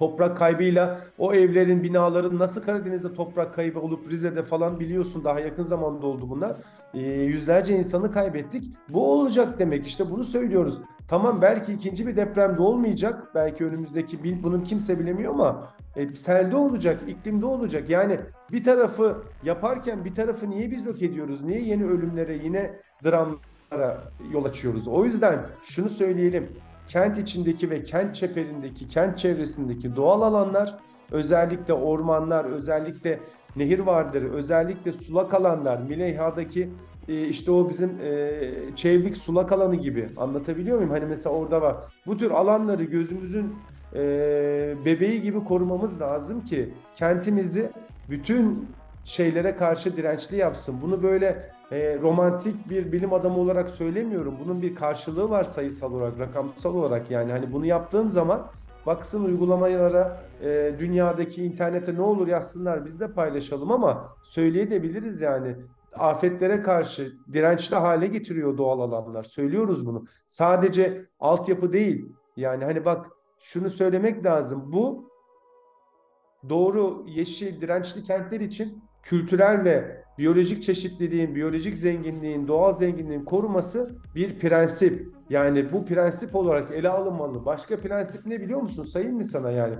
Toprak 0.00 0.36
kaybıyla 0.36 1.00
o 1.18 1.34
evlerin, 1.34 1.82
binaların 1.82 2.38
nasıl 2.38 2.62
Karadeniz'de 2.62 3.14
toprak 3.14 3.54
kaybı 3.54 3.80
olup 3.80 4.10
Rize'de 4.10 4.42
falan 4.42 4.80
biliyorsun 4.80 5.24
daha 5.24 5.40
yakın 5.40 5.64
zamanda 5.64 6.06
oldu 6.06 6.30
bunlar. 6.30 6.56
Ee, 6.94 7.00
yüzlerce 7.00 7.74
insanı 7.74 8.12
kaybettik. 8.12 8.74
Bu 8.88 9.12
olacak 9.12 9.58
demek 9.58 9.86
işte 9.86 10.04
bunu 10.10 10.24
söylüyoruz. 10.24 10.80
Tamam 11.08 11.42
belki 11.42 11.72
ikinci 11.72 12.06
bir 12.06 12.16
depremde 12.16 12.62
olmayacak. 12.62 13.28
Belki 13.34 13.64
önümüzdeki 13.64 14.24
bil, 14.24 14.42
bunu 14.42 14.64
kimse 14.64 14.98
bilemiyor 14.98 15.32
ama 15.32 15.68
e, 15.96 16.14
selde 16.14 16.56
olacak, 16.56 16.98
iklimde 17.08 17.46
olacak. 17.46 17.90
Yani 17.90 18.20
bir 18.52 18.64
tarafı 18.64 19.22
yaparken 19.42 20.04
bir 20.04 20.14
tarafı 20.14 20.50
niye 20.50 20.70
biz 20.70 20.86
yok 20.86 21.02
ediyoruz? 21.02 21.42
Niye 21.42 21.60
yeni 21.60 21.84
ölümlere, 21.84 22.34
yine 22.34 22.78
dramlara 23.04 24.02
yol 24.32 24.44
açıyoruz? 24.44 24.88
O 24.88 25.04
yüzden 25.04 25.46
şunu 25.62 25.88
söyleyelim 25.88 26.48
kent 26.90 27.18
içindeki 27.18 27.70
ve 27.70 27.84
kent 27.84 28.14
çeperindeki, 28.14 28.88
kent 28.88 29.18
çevresindeki 29.18 29.96
doğal 29.96 30.22
alanlar, 30.22 30.74
özellikle 31.10 31.72
ormanlar, 31.72 32.44
özellikle 32.44 33.20
nehir 33.56 33.78
vardır, 33.78 34.22
özellikle 34.22 34.92
sulak 34.92 35.34
alanlar, 35.34 35.78
Mileyha'daki 35.78 36.70
e, 37.08 37.26
işte 37.26 37.50
o 37.50 37.68
bizim 37.68 37.90
e, 37.90 38.40
çevrik 38.76 39.16
sulak 39.16 39.52
alanı 39.52 39.76
gibi 39.76 40.08
anlatabiliyor 40.16 40.76
muyum? 40.76 40.90
Hani 40.90 41.04
mesela 41.06 41.36
orada 41.36 41.62
var. 41.62 41.76
Bu 42.06 42.16
tür 42.16 42.30
alanları 42.30 42.84
gözümüzün 42.84 43.54
e, 43.94 44.00
bebeği 44.84 45.22
gibi 45.22 45.44
korumamız 45.44 46.00
lazım 46.00 46.44
ki 46.44 46.74
kentimizi 46.96 47.70
bütün 48.10 48.68
şeylere 49.04 49.56
karşı 49.56 49.96
dirençli 49.96 50.36
yapsın. 50.36 50.74
Bunu 50.82 51.02
böyle 51.02 51.50
e, 51.72 51.98
romantik 51.98 52.70
bir 52.70 52.92
bilim 52.92 53.12
adamı 53.12 53.38
olarak 53.38 53.70
söylemiyorum. 53.70 54.36
Bunun 54.44 54.62
bir 54.62 54.74
karşılığı 54.74 55.30
var 55.30 55.44
sayısal 55.44 55.92
olarak, 55.94 56.18
rakamsal 56.18 56.74
olarak 56.74 57.10
yani. 57.10 57.32
Hani 57.32 57.52
bunu 57.52 57.66
yaptığın 57.66 58.08
zaman 58.08 58.46
baksın 58.86 59.24
uygulamalara, 59.24 60.22
e, 60.42 60.72
dünyadaki 60.78 61.44
internete 61.44 61.94
ne 61.94 62.02
olur 62.02 62.28
yazsınlar 62.28 62.86
biz 62.86 63.00
de 63.00 63.12
paylaşalım 63.12 63.70
ama 63.70 64.06
söyleyebiliriz 64.24 65.20
yani. 65.20 65.56
Afetlere 65.98 66.62
karşı 66.62 67.12
dirençli 67.32 67.76
hale 67.76 68.06
getiriyor 68.06 68.58
doğal 68.58 68.80
alanlar. 68.80 69.22
Söylüyoruz 69.22 69.86
bunu. 69.86 70.04
Sadece 70.26 71.02
altyapı 71.20 71.72
değil. 71.72 72.12
Yani 72.36 72.64
hani 72.64 72.84
bak 72.84 73.06
şunu 73.40 73.70
söylemek 73.70 74.24
lazım. 74.24 74.72
Bu 74.72 75.10
doğru, 76.48 77.04
yeşil, 77.06 77.60
dirençli 77.60 78.04
kentler 78.04 78.40
için 78.40 78.84
kültürel 79.02 79.64
ve 79.64 80.04
biyolojik 80.18 80.62
çeşitliliğin, 80.62 81.34
biyolojik 81.34 81.76
zenginliğin, 81.76 82.48
doğal 82.48 82.76
zenginliğin 82.76 83.24
koruması 83.24 83.90
bir 84.14 84.38
prensip. 84.38 85.08
Yani 85.30 85.72
bu 85.72 85.84
prensip 85.84 86.34
olarak 86.34 86.72
ele 86.72 86.88
alınmalı. 86.88 87.46
Başka 87.46 87.80
prensip 87.80 88.26
ne 88.26 88.40
biliyor 88.40 88.60
musun? 88.60 88.84
Sayayım 88.84 89.16
mı 89.16 89.24
sana 89.24 89.50
yani? 89.50 89.74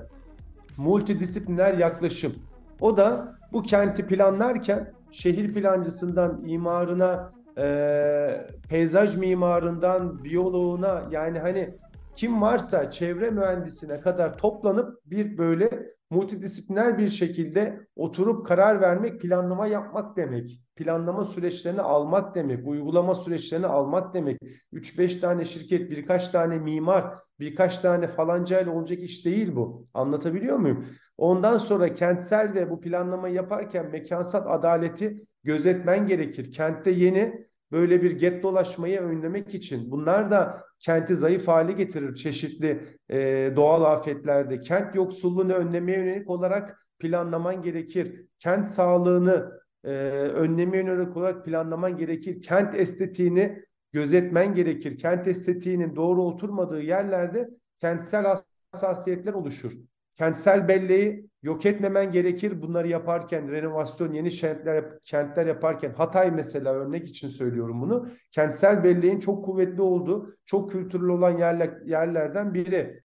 Multidisipliner 0.76 1.74
yaklaşım. 1.74 2.32
O 2.80 2.96
da 2.96 3.36
bu 3.52 3.62
kenti 3.62 4.06
planlarken 4.06 4.92
şehir 5.10 5.54
plancısından 5.54 6.42
imarına, 6.46 7.32
e, 7.58 8.46
peyzaj 8.68 9.16
mimarından 9.16 10.24
biyoloğuna 10.24 11.02
yani 11.10 11.38
hani 11.38 11.76
kim 12.16 12.42
varsa 12.42 12.90
çevre 12.90 13.30
mühendisine 13.30 14.00
kadar 14.00 14.38
toplanıp 14.38 14.98
bir 15.06 15.38
böyle 15.38 15.70
multidisipliner 16.10 16.98
bir 16.98 17.08
şekilde 17.08 17.86
oturup 17.96 18.46
karar 18.46 18.80
vermek, 18.80 19.20
planlama 19.20 19.66
yapmak 19.66 20.16
demek. 20.16 20.60
Planlama 20.76 21.24
süreçlerini 21.24 21.80
almak 21.80 22.34
demek, 22.34 22.66
uygulama 22.66 23.14
süreçlerini 23.14 23.66
almak 23.66 24.14
demek. 24.14 24.38
3-5 24.72 25.20
tane 25.20 25.44
şirket, 25.44 25.90
birkaç 25.90 26.28
tane 26.28 26.58
mimar, 26.58 27.14
birkaç 27.40 27.78
tane 27.78 28.06
falancayla 28.06 28.72
olacak 28.72 28.98
iş 28.98 29.24
değil 29.26 29.56
bu. 29.56 29.88
Anlatabiliyor 29.94 30.56
muyum? 30.56 30.86
Ondan 31.18 31.58
sonra 31.58 31.94
kentsel 31.94 32.54
ve 32.54 32.70
bu 32.70 32.80
planlamayı 32.80 33.34
yaparken 33.34 33.90
mekansal 33.90 34.42
adaleti 34.46 35.26
gözetmen 35.44 36.06
gerekir. 36.06 36.52
Kentte 36.52 36.90
yeni 36.90 37.49
böyle 37.72 38.02
bir 38.02 38.10
get 38.10 38.42
dolaşmayı 38.42 39.00
önlemek 39.00 39.54
için 39.54 39.90
bunlar 39.90 40.30
da 40.30 40.64
kenti 40.78 41.16
zayıf 41.16 41.48
hale 41.48 41.72
getirir 41.72 42.14
çeşitli 42.14 42.98
e, 43.08 43.52
doğal 43.56 43.82
afetlerde. 43.82 44.60
Kent 44.60 44.94
yoksulluğunu 44.94 45.52
önlemeye 45.52 45.98
yönelik 45.98 46.30
olarak 46.30 46.86
planlaman 46.98 47.62
gerekir. 47.62 48.26
Kent 48.38 48.68
sağlığını 48.68 49.60
e, 49.84 49.90
önlemeye 50.34 50.84
yönelik 50.84 51.16
olarak 51.16 51.44
planlaman 51.44 51.96
gerekir. 51.96 52.42
Kent 52.42 52.74
estetiğini 52.74 53.64
gözetmen 53.92 54.54
gerekir. 54.54 54.98
Kent 54.98 55.26
estetiğinin 55.26 55.96
doğru 55.96 56.22
oturmadığı 56.22 56.82
yerlerde 56.82 57.50
kentsel 57.80 58.36
hassasiyetler 58.72 59.32
oluşur. 59.32 59.72
Kentsel 60.14 60.68
belleği 60.68 61.29
yok 61.42 61.66
etmemen 61.66 62.12
gerekir 62.12 62.62
bunları 62.62 62.88
yaparken, 62.88 63.50
renovasyon, 63.50 64.12
yeni 64.12 64.30
kentler, 64.30 64.84
kentler 65.04 65.46
yaparken. 65.46 65.94
Hatay 65.96 66.30
mesela 66.30 66.72
örnek 66.72 67.08
için 67.08 67.28
söylüyorum 67.28 67.80
bunu. 67.82 68.08
Kentsel 68.30 68.84
belleğin 68.84 69.18
çok 69.18 69.44
kuvvetli 69.44 69.82
olduğu, 69.82 70.30
çok 70.46 70.72
kültürlü 70.72 71.10
olan 71.10 71.30
yerler, 71.30 71.70
yerlerden 71.84 72.54
biri. 72.54 73.02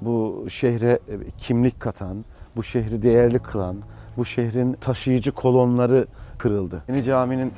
Bu 0.00 0.46
şehre 0.50 0.98
kimlik 1.38 1.80
katan, 1.80 2.24
bu 2.56 2.62
şehri 2.62 3.02
değerli 3.02 3.38
kılan, 3.38 3.82
bu 4.16 4.24
şehrin 4.24 4.72
taşıyıcı 4.72 5.32
kolonları 5.32 6.06
kırıldı. 6.38 6.84
Yeni 6.88 7.02
caminin 7.02 7.52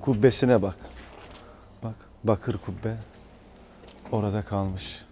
kubbesine 0.00 0.62
bak. 0.62 0.76
Bak, 1.82 1.94
bakır 2.24 2.58
kubbe 2.58 2.96
orada 4.12 4.42
kalmış 4.42 5.04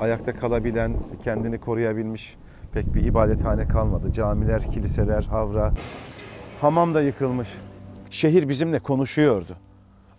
ayakta 0.00 0.36
kalabilen, 0.36 0.96
kendini 1.24 1.58
koruyabilmiş 1.58 2.36
pek 2.72 2.94
bir 2.94 3.04
ibadethane 3.04 3.68
kalmadı. 3.68 4.12
Camiler, 4.12 4.62
kiliseler, 4.62 5.22
havra, 5.22 5.72
hamam 6.60 6.94
da 6.94 7.02
yıkılmış. 7.02 7.48
Şehir 8.10 8.48
bizimle 8.48 8.78
konuşuyordu. 8.78 9.56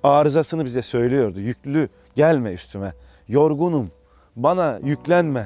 Arızasını 0.04 0.66
bize 0.66 0.82
söylüyordu. 0.82 1.40
Yüklü 1.40 1.90
gelme 2.16 2.52
üstüme. 2.54 2.94
Yorgunum. 3.28 3.92
Bana 4.36 4.80
yüklenme. 4.84 5.46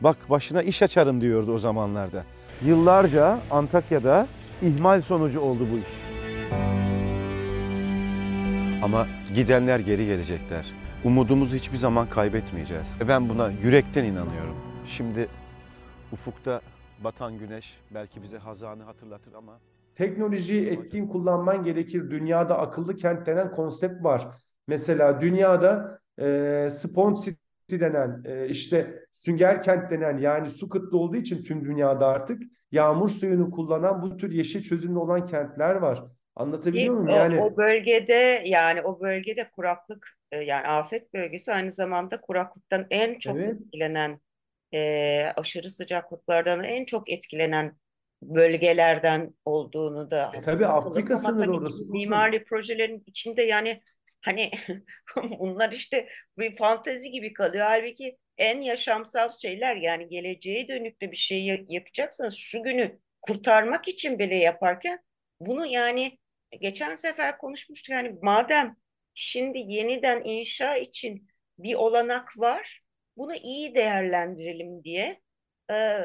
Bak 0.00 0.16
başına 0.30 0.62
iş 0.62 0.82
açarım 0.82 1.20
diyordu 1.20 1.54
o 1.54 1.58
zamanlarda. 1.58 2.24
Yıllarca 2.64 3.38
Antakya'da 3.50 4.26
ihmal 4.62 5.02
sonucu 5.02 5.40
oldu 5.40 5.66
bu 5.72 5.76
iş. 5.76 6.00
Ama 8.82 9.06
gidenler 9.34 9.78
geri 9.78 10.06
gelecekler. 10.06 10.79
Umudumuzu 11.04 11.56
hiçbir 11.56 11.76
zaman 11.76 12.10
kaybetmeyeceğiz. 12.10 12.86
Ve 13.00 13.08
ben 13.08 13.28
buna 13.28 13.50
yürekten 13.50 14.04
inanıyorum. 14.04 14.56
Şimdi 14.86 15.28
ufukta 16.12 16.60
batan 17.04 17.38
güneş 17.38 17.78
belki 17.94 18.22
bize 18.22 18.38
hazanı 18.38 18.82
hatırlatır 18.82 19.32
ama 19.32 19.60
teknolojiyi 19.94 20.66
etkin 20.66 21.06
kullanman 21.08 21.64
gerekir. 21.64 22.10
Dünyada 22.10 22.58
akıllı 22.58 22.96
kent 22.96 23.26
denen 23.26 23.50
konsept 23.50 24.04
var. 24.04 24.28
Mesela 24.66 25.20
dünyada 25.20 25.98
e, 26.20 26.68
Sponge 26.72 27.20
City 27.20 27.80
denen 27.80 28.22
e, 28.24 28.48
işte 28.48 29.04
sünger 29.12 29.62
kent 29.62 29.90
denen 29.90 30.18
yani 30.18 30.50
su 30.50 30.68
kıtlı 30.68 30.98
olduğu 30.98 31.16
için 31.16 31.44
tüm 31.44 31.64
dünyada 31.64 32.06
artık 32.06 32.42
yağmur 32.72 33.08
suyunu 33.08 33.50
kullanan 33.50 34.02
bu 34.02 34.16
tür 34.16 34.32
yeşil 34.32 34.62
çözümlü 34.62 34.98
olan 34.98 35.26
kentler 35.26 35.74
var. 35.74 36.04
Anlatabiliyor 36.36 36.94
muyum? 36.94 37.08
Yani 37.08 37.40
o 37.40 37.56
bölgede 37.56 38.42
yani 38.44 38.82
o 38.82 39.00
bölgede 39.00 39.50
kuraklık 39.50 40.08
e, 40.32 40.38
yani 40.38 40.66
afet 40.66 41.14
bölgesi 41.14 41.52
aynı 41.52 41.72
zamanda 41.72 42.20
kuraklıktan 42.20 42.86
en 42.90 43.18
çok 43.18 43.36
evet. 43.36 43.54
etkilenen 43.54 44.20
e, 44.74 45.32
aşırı 45.36 45.70
sıcaklıklardan 45.70 46.64
en 46.64 46.84
çok 46.84 47.10
etkilenen 47.10 47.76
bölgelerden 48.22 49.34
olduğunu 49.44 50.10
da 50.10 50.32
e, 50.34 50.40
tabii 50.40 50.66
Afrika 50.66 51.16
sınırı 51.16 51.52
orası. 51.52 51.84
Mimari 51.86 52.44
projelerin 52.44 53.02
içinde 53.06 53.42
yani 53.42 53.80
hani 54.20 54.50
bunlar 55.38 55.72
işte 55.72 56.08
bir 56.38 56.56
fantezi 56.56 57.10
gibi 57.10 57.32
kalıyor. 57.32 57.66
Halbuki 57.66 58.18
en 58.38 58.60
yaşamsal 58.60 59.28
şeyler 59.42 59.76
yani 59.76 60.08
geleceğe 60.08 60.68
dönük 60.68 61.02
de 61.02 61.10
bir 61.10 61.16
şey 61.16 61.64
yapacaksanız 61.68 62.34
şu 62.34 62.62
günü 62.62 62.98
kurtarmak 63.22 63.88
için 63.88 64.18
bile 64.18 64.34
yaparken 64.34 64.98
bunu 65.40 65.66
yani 65.66 66.18
geçen 66.60 66.94
sefer 66.94 67.38
konuşmuştuk 67.38 67.88
yani 67.90 68.18
madem 68.22 68.76
şimdi 69.14 69.58
yeniden 69.58 70.24
inşa 70.24 70.76
için 70.76 71.28
bir 71.58 71.74
olanak 71.74 72.38
var 72.38 72.82
bunu 73.16 73.34
iyi 73.34 73.74
değerlendirelim 73.74 74.84
diye 74.84 75.20
e, 75.70 76.00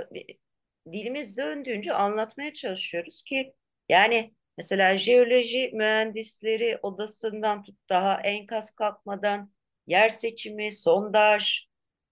dilimiz 0.92 1.38
döndüğünce 1.38 1.94
anlatmaya 1.94 2.54
çalışıyoruz 2.54 3.24
ki 3.24 3.54
yani 3.90 4.34
mesela 4.58 4.98
jeoloji 4.98 5.72
mühendisleri 5.74 6.80
odasından 6.82 7.64
tut 7.64 7.76
daha 7.90 8.22
enkaz 8.22 8.76
kalkmadan 8.76 9.52
yer 9.88 10.10
seçimi, 10.10 10.72
sondaj 10.74 11.68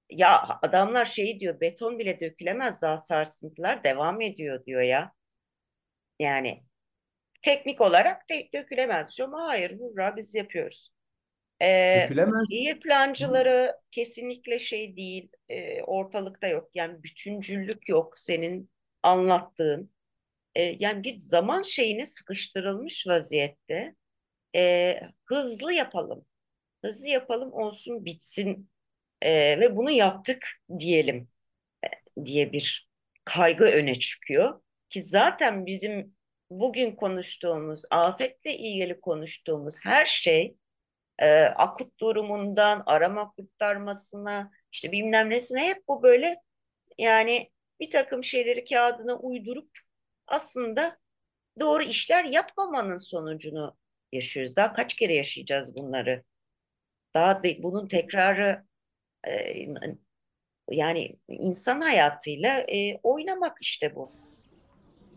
ya 0.09 0.59
adamlar 0.61 1.05
şey 1.05 1.39
diyor 1.39 1.61
beton 1.61 1.99
bile 1.99 2.19
dökülemez 2.19 2.81
daha 2.81 2.97
sarsıntılar 2.97 3.83
devam 3.83 4.21
ediyor 4.21 4.65
diyor 4.65 4.81
ya. 4.81 5.11
Yani 6.19 6.63
teknik 7.43 7.81
olarak 7.81 8.29
de, 8.29 8.49
dökülemez 8.53 9.19
ama 9.19 9.47
hayır 9.47 9.79
hurra 9.79 10.15
biz 10.17 10.35
yapıyoruz. 10.35 10.89
Ee, 11.61 12.01
Dökülemez. 12.03 12.49
Şehir 12.51 12.79
plancıları 12.79 13.75
kesinlikle 13.91 14.59
şey 14.59 14.95
değil, 14.95 15.29
e, 15.49 15.83
ortalıkta 15.83 16.47
yok. 16.47 16.69
Yani 16.73 17.03
bütüncüllük 17.03 17.89
yok 17.89 18.17
senin 18.17 18.69
anlattığın. 19.03 19.91
E, 20.55 20.63
yani 20.63 21.03
bir 21.03 21.19
zaman 21.19 21.61
şeyine 21.61 22.05
sıkıştırılmış 22.05 23.07
vaziyette. 23.07 23.95
E, 24.55 24.99
hızlı 25.25 25.73
yapalım, 25.73 26.25
hızlı 26.85 27.07
yapalım 27.07 27.53
olsun 27.53 28.05
bitsin 28.05 28.69
e, 29.21 29.59
ve 29.59 29.75
bunu 29.75 29.91
yaptık 29.91 30.47
diyelim 30.79 31.29
e, 31.85 32.25
diye 32.25 32.53
bir 32.53 32.89
kaygı 33.25 33.65
öne 33.65 33.95
çıkıyor. 33.95 34.61
Ki 34.89 35.01
zaten 35.03 35.65
bizim 35.65 36.15
bugün 36.59 36.95
konuştuğumuz, 36.95 37.83
afetle 37.89 38.57
ilgili 38.57 39.01
konuştuğumuz 39.01 39.75
her 39.83 40.05
şey 40.05 40.55
e, 41.19 41.41
akut 41.41 41.99
durumundan 41.99 42.83
arama 42.85 43.31
kurtarmasına 43.31 44.51
işte 44.71 44.91
bilmem 44.91 45.29
nesine 45.29 45.67
hep 45.67 45.87
bu 45.87 46.03
böyle 46.03 46.41
yani 46.97 47.51
bir 47.79 47.91
takım 47.91 48.23
şeyleri 48.23 48.65
kağıdına 48.65 49.17
uydurup 49.19 49.69
aslında 50.27 50.97
doğru 51.59 51.83
işler 51.83 52.25
yapmamanın 52.25 52.97
sonucunu 52.97 53.77
yaşıyoruz. 54.11 54.55
Daha 54.55 54.73
kaç 54.73 54.95
kere 54.95 55.15
yaşayacağız 55.15 55.75
bunları? 55.75 56.23
Daha 57.13 57.43
de, 57.43 57.63
bunun 57.63 57.87
tekrarı 57.87 58.63
e, 59.27 59.65
yani 60.71 61.15
insan 61.27 61.81
hayatıyla 61.81 62.59
e, 62.59 62.99
oynamak 63.03 63.57
işte 63.61 63.95
bu. 63.95 64.11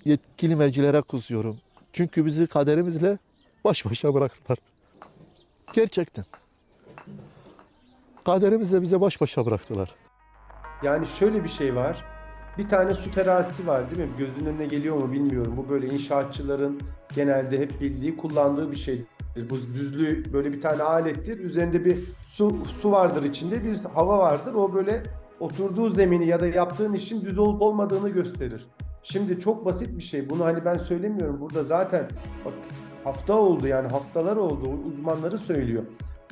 Yetkili 0.07 0.57
mercilere 0.57 1.03
kızıyorum. 1.03 1.57
Çünkü 1.93 2.27
bizi 2.27 2.47
kaderimizle 2.47 3.19
baş 3.65 3.87
başa 3.87 4.15
bıraktılar. 4.15 4.59
Gerçekten. 5.73 6.25
Kaderimizle 8.25 8.83
bize 8.83 9.01
baş 9.01 9.21
başa 9.21 9.47
bıraktılar. 9.47 9.95
Yani 10.83 11.07
şöyle 11.07 11.45
bir 11.45 11.49
şey 11.49 11.75
var. 11.75 12.05
Bir 12.59 12.69
tane 12.69 12.95
su 12.95 13.11
terazisi 13.11 13.67
var 13.67 13.91
değil 13.91 14.03
mi? 14.03 14.09
Gözünün 14.19 14.47
önüne 14.47 14.67
geliyor 14.67 14.97
mu 14.97 15.13
bilmiyorum. 15.13 15.55
Bu 15.57 15.69
böyle 15.69 15.87
inşaatçıların 15.87 16.81
genelde 17.15 17.59
hep 17.59 17.81
bildiği, 17.81 18.17
kullandığı 18.17 18.71
bir 18.71 18.77
şeydir. 18.77 19.07
Bu 19.51 19.57
düzlü 19.75 20.33
böyle 20.33 20.53
bir 20.53 20.61
tane 20.61 20.83
alettir. 20.83 21.39
Üzerinde 21.39 21.85
bir 21.85 21.99
su 22.21 22.57
su 22.81 22.93
vardır 22.93 23.23
içinde, 23.23 23.65
bir 23.65 23.79
hava 23.95 24.19
vardır. 24.19 24.55
O 24.55 24.75
böyle 24.75 25.03
oturduğu 25.41 25.91
zemini 25.91 26.27
ya 26.27 26.41
da 26.41 26.47
yaptığın 26.47 26.93
işin 26.93 27.25
düz 27.25 27.39
olup 27.39 27.63
olmadığını 27.63 28.09
gösterir. 28.09 28.67
Şimdi 29.09 29.39
çok 29.39 29.65
basit 29.65 29.99
bir 29.99 30.03
şey. 30.03 30.31
Bunu 30.31 30.45
hani 30.45 30.65
ben 30.65 30.79
söylemiyorum. 30.79 31.41
Burada 31.41 31.65
zaten 31.65 32.09
bak 32.45 32.55
hafta 33.05 33.35
oldu 33.35 33.67
yani 33.67 33.89
haftalar 33.89 34.37
oldu. 34.37 34.69
Uzmanları 34.89 35.39
söylüyor. 35.39 35.83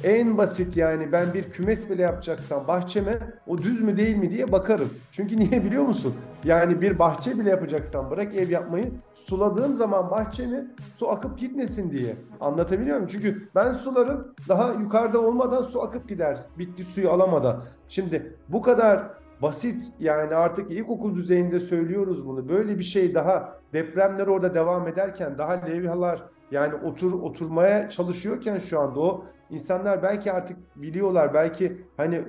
En 0.05 0.39
basit 0.39 0.77
yani 0.77 1.13
ben 1.13 1.35
bir 1.35 1.43
kümes 1.43 1.91
bile 1.91 2.03
yapacaksam 2.03 2.69
bahçeme 2.69 3.19
o 3.47 3.59
düz 3.59 3.81
mü 3.81 3.97
değil 3.97 4.17
mi 4.17 4.31
diye 4.31 4.53
bakarım. 4.53 4.89
Çünkü 5.13 5.41
niye 5.41 5.65
biliyor 5.65 5.83
musun? 5.83 6.15
Yani 6.45 6.81
bir 6.81 6.99
bahçe 6.99 7.39
bile 7.39 7.51
yapacaksam 7.51 8.11
bırak 8.11 8.35
ev 8.35 8.51
yapmayı 8.51 8.93
suladığım 9.15 9.77
zaman 9.77 10.11
bahçemi 10.11 10.67
su 10.97 11.11
akıp 11.11 11.39
gitmesin 11.39 11.91
diye. 11.91 12.17
Anlatabiliyor 12.41 12.97
muyum? 12.97 13.11
Çünkü 13.13 13.49
ben 13.55 13.73
sularım 13.73 14.35
daha 14.49 14.73
yukarıda 14.73 15.21
olmadan 15.21 15.63
su 15.63 15.83
akıp 15.83 16.09
gider. 16.09 16.39
Bitki 16.59 16.85
suyu 16.85 17.11
alamadan. 17.11 17.63
Şimdi 17.89 18.37
bu 18.49 18.63
kadar 18.63 19.24
basit 19.43 19.93
yani 20.01 20.35
artık 20.35 20.71
ilkokul 20.71 21.15
düzeyinde 21.15 21.61
söylüyoruz 21.61 22.27
bunu. 22.27 22.49
Böyle 22.49 22.79
bir 22.79 22.85
şey 22.85 23.15
daha 23.15 23.59
depremler 23.73 24.27
orada 24.27 24.55
devam 24.55 24.89
ederken 24.89 25.39
daha 25.39 25.53
levhalar 25.53 26.23
yani 26.51 26.75
otur 26.75 27.13
oturmaya 27.13 27.89
çalışıyorken 27.89 28.59
şu 28.59 28.81
anda 28.81 29.01
o 29.01 29.25
insanlar 29.51 30.03
belki 30.03 30.33
artık 30.33 30.57
biliyorlar 30.77 31.35
belki 31.35 31.87
hani 31.97 32.25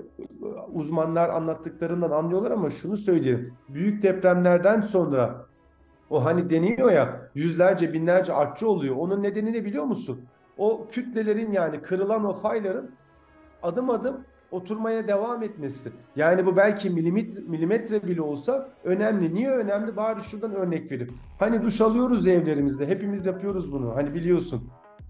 uzmanlar 0.74 1.30
anlattıklarından 1.30 2.12
anlıyorlar 2.12 2.52
ama 2.52 2.70
şunu 2.70 2.98
söyleyeyim. 2.98 3.54
Büyük 3.70 4.04
depremlerden 4.04 4.82
sonra 4.82 5.46
o 6.10 6.26
hani 6.26 6.50
deniyor 6.50 6.92
ya 6.92 7.30
yüzlerce 7.36 7.94
binlerce 7.94 8.34
artçı 8.34 8.70
oluyor. 8.70 8.96
Onun 8.96 9.24
nedeni 9.24 9.54
ne 9.54 9.66
biliyor 9.66 9.86
musun? 9.86 10.22
O 10.58 10.88
kütlelerin 10.92 11.52
yani 11.52 11.82
kırılan 11.82 12.26
o 12.26 12.34
fayların 12.34 12.92
adım 13.64 13.90
adım 13.90 14.24
oturmaya 14.52 15.08
devam 15.08 15.44
etmesi. 15.44 15.92
Yani 16.16 16.46
bu 16.46 16.58
belki 16.58 16.90
milimetre, 16.90 17.42
milimetre 17.42 18.04
bile 18.04 18.22
olsa 18.22 18.70
önemli. 18.84 19.36
Niye 19.36 19.50
önemli? 19.50 19.96
Bari 19.96 20.24
şuradan 20.24 20.56
örnek 20.56 20.92
verip. 20.92 21.12
Hani 21.40 21.62
duş 21.62 21.82
alıyoruz 21.82 22.28
evlerimizde. 22.28 22.88
Hepimiz 22.88 23.26
yapıyoruz 23.26 23.72
bunu. 23.72 23.96
Hani 23.96 24.14
biliyorsun. 24.14 24.70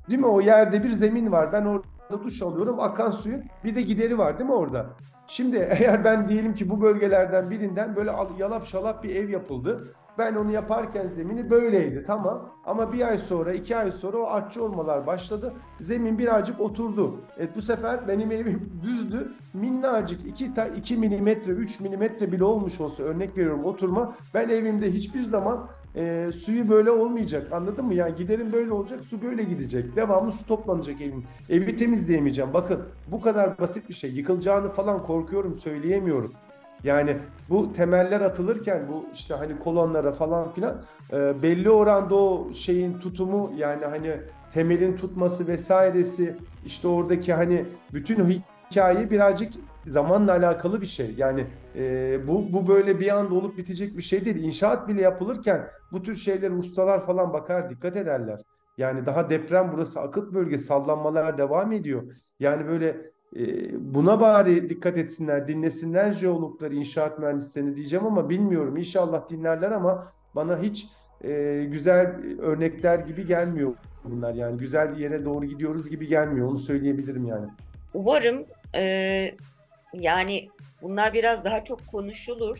Değil 0.10 0.20
mi? 0.20 0.26
O 0.26 0.42
yerde 0.42 0.84
bir 0.84 0.90
zemin 0.90 1.32
var. 1.32 1.54
Ben 1.54 1.66
orada 1.66 2.24
duş 2.24 2.42
alıyorum. 2.42 2.80
Akan 2.80 3.12
suyun 3.12 3.44
bir 3.64 3.76
de 3.76 3.82
gideri 3.82 4.18
var 4.18 4.40
değil 4.40 4.50
mi 4.50 4.56
orada? 4.56 4.86
Şimdi 5.28 5.58
eğer 5.80 6.04
ben 6.04 6.30
diyelim 6.30 6.56
ki 6.56 6.70
bu 6.70 6.82
bölgelerden 6.82 7.50
birinden 7.50 7.96
böyle 7.96 8.12
yalap 8.40 8.66
şalap 8.66 9.04
bir 9.04 9.16
ev 9.16 9.30
yapıldı. 9.30 9.96
Ben 10.18 10.36
onu 10.36 10.52
yaparken 10.52 11.08
zemini 11.08 11.50
böyleydi 11.50 12.04
tamam 12.08 12.50
ama 12.66 12.94
bir 12.94 13.08
ay 13.08 13.18
sonra 13.18 13.54
iki 13.54 13.78
ay 13.78 13.92
sonra 13.92 14.18
o 14.18 14.28
artçı 14.28 14.64
olmalar 14.64 15.08
başladı. 15.08 15.54
Zemin 15.80 16.18
birazcık 16.18 16.62
oturdu. 16.62 17.22
E, 17.40 17.56
bu 17.56 17.62
sefer 17.62 18.08
benim 18.08 18.32
evim 18.32 18.72
düzdü. 18.84 19.32
Minnacık 19.54 20.28
2 20.28 20.52
2 20.78 20.98
milimetre 20.98 21.52
3 21.52 21.80
milimetre 21.80 22.32
bile 22.32 22.44
olmuş 22.44 22.82
olsa 22.82 23.04
örnek 23.04 23.38
veriyorum 23.38 23.66
oturma. 23.66 24.14
Ben 24.34 24.50
evimde 24.50 24.92
hiçbir 24.92 25.22
zaman 25.22 25.68
e, 25.96 26.32
suyu 26.32 26.70
böyle 26.70 26.92
olmayacak 26.92 27.54
anladın 27.54 27.86
mı? 27.86 27.94
Yani 27.94 28.16
giderim 28.16 28.54
böyle 28.54 28.72
olacak 28.72 29.06
su 29.06 29.22
böyle 29.22 29.44
gidecek. 29.44 29.96
Devamlı 29.96 30.32
su 30.32 30.46
toplanacak 30.46 31.02
evim. 31.02 31.24
Evi 31.50 31.76
temizleyemeyeceğim. 31.76 32.54
Bakın 32.54 32.82
bu 33.08 33.22
kadar 33.22 33.60
basit 33.60 33.90
bir 33.90 33.94
şey. 33.94 34.12
Yıkılacağını 34.12 34.70
falan 34.70 35.04
korkuyorum 35.04 35.56
söyleyemiyorum. 35.56 36.34
Yani 36.86 37.18
bu 37.50 37.74
temeller 37.74 38.22
atılırken 38.22 38.88
bu 38.90 39.06
işte 39.14 39.34
hani 39.34 39.60
kolonlara 39.60 40.12
falan 40.12 40.52
filan 40.52 40.82
e, 41.14 41.44
belli 41.44 41.70
oranda 41.70 42.16
o 42.16 42.54
şeyin 42.54 43.00
tutumu 43.00 43.54
yani 43.58 43.86
hani 43.86 44.22
temelin 44.54 44.98
tutması 44.98 45.48
vesairesi 45.48 46.36
işte 46.66 46.88
oradaki 46.88 47.34
hani 47.34 47.66
bütün 47.94 48.44
hikaye 48.70 49.12
birazcık 49.12 49.54
zamanla 49.86 50.32
alakalı 50.32 50.82
bir 50.82 50.86
şey. 50.86 51.14
Yani 51.18 51.48
e, 51.76 52.20
bu 52.28 52.54
bu 52.54 52.68
böyle 52.68 53.00
bir 53.00 53.16
anda 53.18 53.36
olup 53.36 53.58
bitecek 53.58 53.98
bir 53.98 54.02
şey 54.02 54.26
değil. 54.26 54.44
İnşaat 54.44 54.88
bile 54.88 55.02
yapılırken 55.02 55.68
bu 55.92 56.04
tür 56.04 56.16
şeyler 56.16 56.52
ustalar 56.52 57.06
falan 57.06 57.34
bakar, 57.34 57.70
dikkat 57.70 57.98
ederler. 57.98 58.42
Yani 58.78 59.06
daha 59.06 59.30
deprem 59.30 59.72
burası 59.74 60.00
akıt 60.00 60.34
bölge, 60.34 60.58
sallanmalar 60.58 61.38
devam 61.38 61.72
ediyor. 61.72 62.04
Yani 62.40 62.68
böyle 62.68 63.15
buna 63.80 64.20
bari 64.20 64.70
dikkat 64.70 64.98
etsinler, 64.98 65.48
dinlesinler 65.48 66.12
jeologları, 66.12 66.76
inşaat 66.76 67.20
mühendislerini 67.20 67.76
diyeceğim 67.76 68.06
ama 68.06 68.30
bilmiyorum. 68.30 68.78
İnşallah 68.78 69.30
dinlerler 69.30 69.72
ama 69.72 70.08
bana 70.36 70.60
hiç 70.62 70.88
e, 71.24 71.64
güzel 71.72 72.16
örnekler 72.40 73.00
gibi 73.00 73.26
gelmiyor 73.26 73.74
bunlar. 74.04 74.34
Yani 74.34 74.58
güzel 74.58 74.98
yere 74.98 75.26
doğru 75.26 75.46
gidiyoruz 75.46 75.90
gibi 75.90 76.08
gelmiyor. 76.08 76.48
Onu 76.48 76.58
söyleyebilirim 76.58 77.28
yani. 77.28 77.48
Umarım 77.94 78.46
e, 78.76 79.36
yani 79.94 80.50
bunlar 80.82 81.14
biraz 81.14 81.46
daha 81.46 81.64
çok 81.64 81.88
konuşulur. 81.88 82.58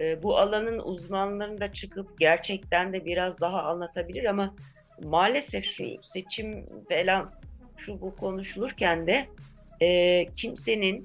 E, 0.00 0.22
bu 0.22 0.38
alanın 0.38 0.78
uzmanlarını 0.78 1.60
da 1.60 1.72
çıkıp 1.72 2.18
gerçekten 2.18 2.92
de 2.92 3.04
biraz 3.04 3.40
daha 3.40 3.62
anlatabilir 3.62 4.24
ama 4.24 4.54
maalesef 5.02 5.64
şu 5.64 5.84
seçim 6.02 6.66
falan 6.88 7.30
şu 7.76 8.00
bu 8.00 8.16
konuşulurken 8.16 9.06
de 9.06 9.26
e, 9.84 10.26
kimsenin 10.36 11.04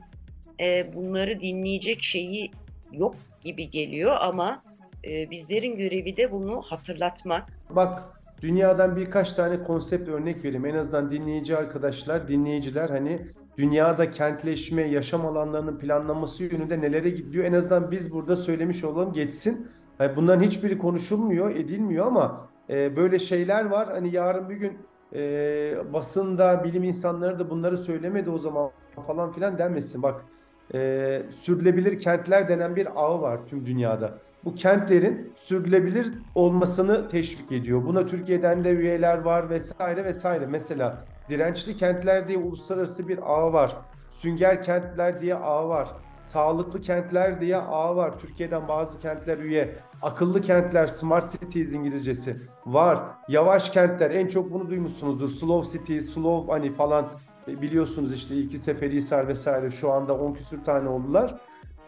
e, 0.59 0.93
bunları 0.95 1.39
dinleyecek 1.39 2.03
şeyi 2.03 2.51
yok 2.91 3.15
gibi 3.41 3.69
geliyor 3.69 4.17
ama 4.21 4.63
e, 5.07 5.31
bizlerin 5.31 5.77
görevi 5.77 6.17
de 6.17 6.31
bunu 6.31 6.61
hatırlatmak. 6.61 7.49
Bak 7.69 8.03
dünyadan 8.41 8.95
birkaç 8.95 9.33
tane 9.33 9.63
konsept 9.63 10.09
örnek 10.09 10.43
vereyim. 10.43 10.65
En 10.65 10.75
azından 10.75 11.11
dinleyici 11.11 11.57
arkadaşlar, 11.57 12.27
dinleyiciler 12.27 12.89
hani 12.89 13.21
dünyada 13.57 14.11
kentleşme, 14.11 14.81
yaşam 14.81 15.25
alanlarının 15.25 15.79
planlanması 15.79 16.43
yönünde 16.43 16.81
nelere 16.81 17.09
gidiyor 17.09 17.45
en 17.45 17.53
azından 17.53 17.91
biz 17.91 18.13
burada 18.13 18.37
söylemiş 18.37 18.83
olalım 18.83 19.13
geçsin. 19.13 19.67
Bunların 20.15 20.43
hiçbiri 20.43 20.77
konuşulmuyor, 20.77 21.55
edilmiyor 21.55 22.07
ama 22.07 22.49
e, 22.69 22.95
böyle 22.95 23.19
şeyler 23.19 23.65
var. 23.65 23.89
Hani 23.89 24.15
yarın 24.15 24.49
bir 24.49 24.55
gün 24.55 24.77
e, 25.15 25.93
basında 25.93 26.63
bilim 26.63 26.83
insanları 26.83 27.39
da 27.39 27.49
bunları 27.49 27.77
söylemedi 27.77 28.29
o 28.29 28.37
zaman 28.37 28.71
falan 29.07 29.31
filan 29.31 29.57
denmesin. 29.57 30.03
Bak 30.03 30.25
e, 30.73 31.21
sürdürülebilir 31.31 31.99
kentler 31.99 32.49
denen 32.49 32.75
bir 32.75 32.87
ağı 32.95 33.21
var 33.21 33.39
tüm 33.47 33.65
dünyada. 33.65 34.17
Bu 34.45 34.55
kentlerin 34.55 35.33
sürdürülebilir 35.35 36.13
olmasını 36.35 37.07
teşvik 37.07 37.51
ediyor. 37.51 37.85
Buna 37.85 38.05
Türkiye'den 38.05 38.63
de 38.63 38.69
üyeler 38.69 39.17
var 39.17 39.49
vesaire 39.49 40.03
vesaire. 40.03 40.45
Mesela 40.45 41.05
dirençli 41.29 41.77
kentler 41.77 42.27
diye 42.27 42.37
uluslararası 42.37 43.07
bir 43.07 43.19
ağ 43.25 43.53
var. 43.53 43.75
Sünger 44.09 44.63
kentler 44.63 45.21
diye 45.21 45.35
ağ 45.35 45.69
var. 45.69 45.89
Sağlıklı 46.19 46.81
kentler 46.81 47.41
diye 47.41 47.57
ağ 47.57 47.95
var. 47.95 48.19
Türkiye'den 48.19 48.67
bazı 48.67 48.99
kentler 48.99 49.37
üye. 49.37 49.75
Akıllı 50.01 50.41
kentler, 50.41 50.87
smart 50.87 51.31
cities 51.31 51.73
İngilizcesi 51.73 52.37
var. 52.65 52.99
Yavaş 53.27 53.69
kentler 53.69 54.11
en 54.11 54.27
çok 54.27 54.51
bunu 54.53 54.69
duymuşsunuzdur. 54.69 55.29
Slow 55.29 55.77
city, 55.77 55.99
slow 55.99 56.53
hani 56.53 56.73
falan 56.73 57.05
e, 57.47 57.61
biliyorsunuz 57.61 58.13
işte 58.13 58.35
ilki 58.35 58.57
Seferihisar 58.57 59.27
vesaire 59.27 59.71
şu 59.71 59.91
anda 59.91 60.17
10 60.17 60.33
küsür 60.33 60.63
tane 60.63 60.89
oldular. 60.89 61.35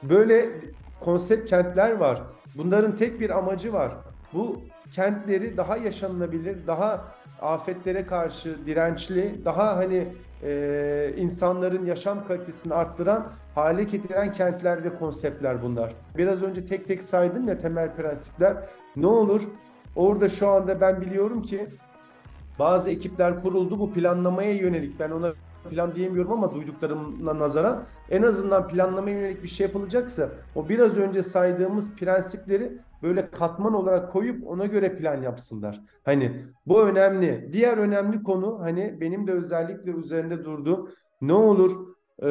Böyle 0.04 0.50
konsept 1.00 1.50
kentler 1.50 1.92
var. 1.92 2.22
Bunların 2.56 2.96
tek 2.96 3.20
bir 3.20 3.30
amacı 3.30 3.74
var. 3.74 3.92
Bu 4.34 4.62
kentleri 4.94 5.58
daha 5.58 5.78
yaşanılabilir, 5.78 6.68
daha 6.68 7.06
afetlere 7.42 8.06
karşı 8.06 8.66
dirençli, 8.66 9.46
daha 9.46 9.78
hani 9.78 10.08
e, 10.44 11.14
insanların 11.18 11.86
yaşam 11.86 12.28
kalitesini 12.28 12.74
arttıran, 12.74 13.28
hale 13.56 13.84
getiren 13.84 14.34
kentler 14.34 14.84
ve 14.84 14.96
konseptler 14.96 15.64
bunlar. 15.64 15.94
Biraz 16.18 16.44
önce 16.44 16.66
tek 16.66 16.88
tek 16.88 17.04
saydım 17.04 17.48
ya 17.48 17.60
temel 17.60 17.96
prensipler. 17.96 18.58
Ne 18.96 19.08
olur 19.08 19.42
orada 19.96 20.30
şu 20.30 20.48
anda 20.48 20.82
ben 20.82 21.02
biliyorum 21.02 21.42
ki 21.42 21.68
bazı 22.60 22.90
ekipler 22.90 23.42
kuruldu 23.42 23.80
bu 23.80 23.94
planlamaya 23.94 24.54
yönelik. 24.54 25.00
Ben 25.00 25.12
ona 25.12 25.34
plan 25.70 25.96
diyemiyorum 25.96 26.32
ama 26.32 26.56
duyduklarımla 26.56 27.40
nazaran 27.40 27.84
en 28.10 28.22
azından 28.22 28.68
planlamaya 28.68 29.20
yönelik 29.20 29.44
bir 29.44 29.48
şey 29.48 29.68
yapılacaksa 29.68 30.30
o 30.56 30.70
biraz 30.70 30.98
önce 30.98 31.24
saydığımız 31.24 31.96
prensipleri 31.96 32.72
böyle 33.04 33.32
katman 33.32 33.74
olarak 33.74 34.12
koyup 34.12 34.48
ona 34.48 34.66
göre 34.66 34.98
plan 34.98 35.22
yapsınlar. 35.22 35.82
Hani 36.04 36.42
bu 36.66 36.84
önemli. 36.84 37.50
Diğer 37.54 37.78
önemli 37.78 38.24
konu 38.24 38.60
hani 38.60 38.98
benim 39.02 39.28
de 39.28 39.32
özellikle 39.32 39.92
üzerinde 39.92 40.46
durduğum 40.46 40.90
ne 41.22 41.34
olur 41.34 41.96
e, 42.24 42.30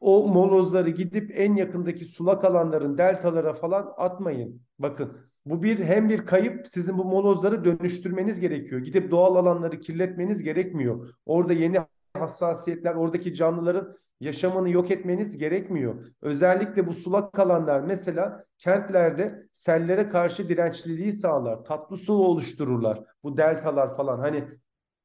o 0.00 0.28
molozları 0.28 0.90
gidip 0.90 1.32
en 1.34 1.54
yakındaki 1.56 2.04
sulak 2.04 2.44
alanların 2.44 2.98
deltalara 2.98 3.52
falan 3.52 3.92
atmayın. 3.96 4.62
Bakın 4.78 5.18
bu 5.46 5.62
bir 5.62 5.78
hem 5.78 6.08
bir 6.08 6.26
kayıp 6.26 6.68
sizin 6.68 6.98
bu 6.98 7.04
molozları 7.04 7.64
dönüştürmeniz 7.64 8.40
gerekiyor. 8.40 8.80
Gidip 8.80 9.10
doğal 9.10 9.36
alanları 9.36 9.80
kirletmeniz 9.80 10.42
gerekmiyor. 10.42 11.08
Orada 11.26 11.52
yeni 11.52 11.78
hassasiyetler, 12.20 12.94
oradaki 12.94 13.34
canlıların 13.34 13.96
yaşamını 14.20 14.70
yok 14.70 14.90
etmeniz 14.90 15.38
gerekmiyor. 15.38 16.06
Özellikle 16.22 16.86
bu 16.86 16.94
sulak 16.94 17.38
alanlar 17.38 17.80
mesela 17.80 18.44
kentlerde 18.58 19.48
sellere 19.52 20.08
karşı 20.08 20.48
dirençliliği 20.48 21.12
sağlar. 21.12 21.64
Tatlı 21.64 21.96
su 21.96 22.12
oluştururlar. 22.12 23.04
Bu 23.22 23.36
deltalar 23.36 23.96
falan 23.96 24.18
hani 24.18 24.48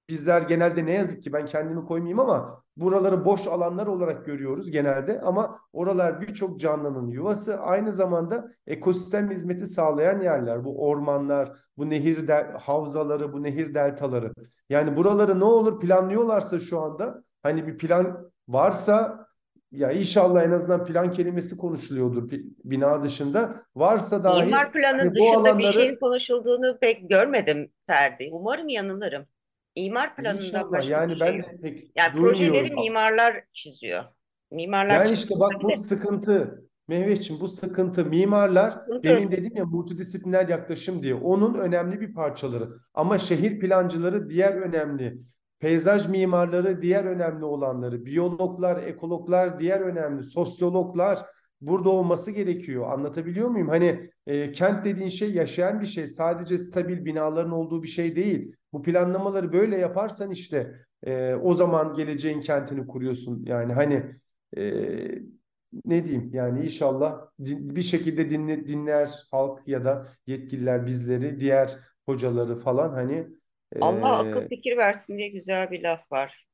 bizler 0.10 0.42
genelde 0.42 0.86
ne 0.86 0.92
yazık 0.92 1.24
ki 1.24 1.34
ben 1.34 1.46
kendimi 1.46 1.86
koymayayım 1.86 2.20
ama 2.20 2.64
buraları 2.78 3.26
boş 3.26 3.48
alanlar 3.48 3.88
olarak 3.88 4.26
görüyoruz 4.26 4.72
genelde 4.72 5.22
ama 5.22 5.60
oralar 5.74 6.22
birçok 6.22 6.60
canlının 6.60 7.08
yuvası 7.08 7.60
aynı 7.60 7.92
zamanda 7.92 8.52
ekosistem 8.68 9.32
hizmeti 9.32 9.68
sağlayan 9.68 10.20
yerler. 10.20 10.66
Bu 10.66 10.88
ormanlar, 10.88 11.52
bu 11.78 11.90
nehir 11.90 12.28
del 12.28 12.52
havzaları, 12.52 13.34
bu 13.34 13.44
nehir 13.44 13.74
deltaları. 13.74 14.34
Yani 14.70 14.98
buraları 14.98 15.40
ne 15.40 15.46
olur 15.46 15.80
planlıyorlarsa 15.80 16.60
şu 16.60 16.80
anda 16.80 17.24
hani 17.44 17.68
bir 17.68 17.78
plan 17.78 18.32
varsa 18.48 19.28
ya 19.72 19.92
inşallah 19.92 20.44
en 20.44 20.52
azından 20.52 20.86
plan 20.86 21.12
kelimesi 21.12 21.58
konuşuluyordur 21.58 22.32
bina 22.64 23.04
dışında. 23.04 23.56
Varsa 23.76 24.24
dahi 24.24 24.48
İmar 24.48 24.72
planı 24.72 24.98
hani 24.98 25.12
dışında 25.12 25.16
bir 25.16 25.50
alanları 25.50 25.74
şeyin 25.74 25.96
konuşulduğunu 25.96 26.78
pek 26.80 27.10
görmedim 27.10 27.72
Ferdi. 27.88 28.30
Umarım 28.32 28.68
yanılırım. 28.68 29.26
İmar 29.76 30.16
planından 30.16 30.44
İnşallah 30.44 30.72
başka 30.72 30.92
yani 30.92 31.20
ben 31.20 31.32
şey 31.32 31.44
de 31.44 31.58
pek 31.62 31.92
Yani 31.96 32.16
projeleri 32.16 32.74
mimarlar 32.74 33.44
çiziyor. 33.54 34.04
Mimarlar 34.52 35.00
Yani 35.00 35.12
işte 35.12 35.36
bak 35.40 35.52
bu 35.64 35.78
sıkıntı. 35.78 36.64
Mehmetçiğim 36.88 37.42
bu 37.42 37.48
sıkıntı. 37.48 38.06
Mimarlar 38.06 38.72
Sıkıntı. 38.72 39.04
demin 39.04 39.32
dedim 39.32 39.52
ya 39.56 39.66
multidisipliner 39.66 40.48
yaklaşım 40.48 41.04
diye. 41.04 41.16
Onun 41.16 41.54
önemli 41.54 42.02
bir 42.02 42.14
parçaları. 42.14 42.70
Ama 42.94 43.20
şehir 43.20 43.60
plancıları 43.60 44.30
diğer 44.30 44.54
önemli. 44.54 45.18
Peyzaj 45.60 46.10
mimarları 46.10 46.82
diğer 46.82 47.04
önemli 47.04 47.46
olanları. 47.46 48.06
Biyologlar, 48.06 48.84
ekologlar 48.84 49.60
diğer 49.60 49.80
önemli. 49.80 50.24
Sosyologlar 50.24 51.20
burada 51.68 51.90
olması 51.90 52.32
gerekiyor. 52.32 52.92
Anlatabiliyor 52.92 53.50
muyum? 53.50 53.68
Hani 53.70 54.10
e, 54.28 54.52
kent 54.52 54.86
dediğin 54.86 55.10
şey 55.10 55.34
yaşayan 55.34 55.82
bir 55.82 55.88
şey. 55.88 56.08
Sadece 56.08 56.58
stabil 56.58 57.06
binaların 57.06 57.52
olduğu 57.52 57.84
bir 57.84 57.88
şey 57.88 58.16
değil. 58.16 58.56
Bu 58.74 58.84
planlamaları 58.84 59.54
böyle 59.54 59.78
yaparsan 59.78 60.32
işte 60.32 60.76
e, 61.04 61.34
o 61.36 61.54
zaman 61.54 61.94
geleceğin 61.94 62.42
kentini 62.42 62.88
kuruyorsun. 62.88 63.46
Yani 63.46 63.74
hani 63.74 64.12
e, 64.58 64.64
ne 65.86 66.06
diyeyim 66.06 66.30
yani 66.34 66.64
inşallah 66.66 67.22
din- 67.46 67.76
bir 67.76 67.82
şekilde 67.82 68.30
dinle, 68.30 68.68
dinler 68.68 69.10
halk 69.32 69.68
ya 69.68 69.86
da 69.86 70.08
yetkililer 70.28 70.86
bizleri, 70.86 71.40
diğer 71.40 71.80
hocaları 72.06 72.56
falan 72.60 72.90
hani 72.94 73.28
Allah 73.80 74.18
e, 74.18 74.20
akıl 74.20 74.42
fikir 74.50 74.78
versin 74.78 75.18
diye 75.18 75.28
güzel 75.30 75.72
bir 75.72 75.84
laf 75.84 76.12
var. 76.12 76.46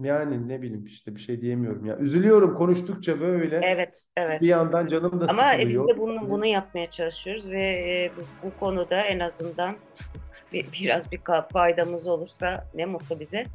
Yani 0.00 0.48
ne 0.48 0.62
bileyim 0.62 0.84
işte 0.86 1.14
bir 1.14 1.20
şey 1.20 1.40
diyemiyorum 1.40 1.86
ya. 1.86 1.96
Üzülüyorum 1.96 2.54
konuştukça 2.54 3.20
böyle 3.20 3.60
Evet, 3.62 4.02
evet. 4.16 4.42
bir 4.42 4.48
yandan 4.48 4.86
canım 4.86 5.20
da 5.20 5.26
Ama 5.28 5.54
e, 5.54 5.58
biz 5.58 5.76
sıkılıyor. 5.76 5.88
de 5.88 6.00
bunu 6.00 6.30
bunu 6.30 6.46
yapmaya 6.46 6.90
çalışıyoruz 6.90 7.50
ve 7.50 7.60
e, 7.66 8.10
bu, 8.16 8.46
bu 8.46 8.58
konuda 8.60 9.00
en 9.02 9.18
azından 9.18 9.76
bir, 10.52 10.66
biraz 10.82 11.12
bir 11.12 11.18
ka- 11.18 11.52
faydamız 11.52 12.06
olursa 12.06 12.66
ne 12.74 12.86
mutlu 12.86 13.20
bize. 13.20 13.46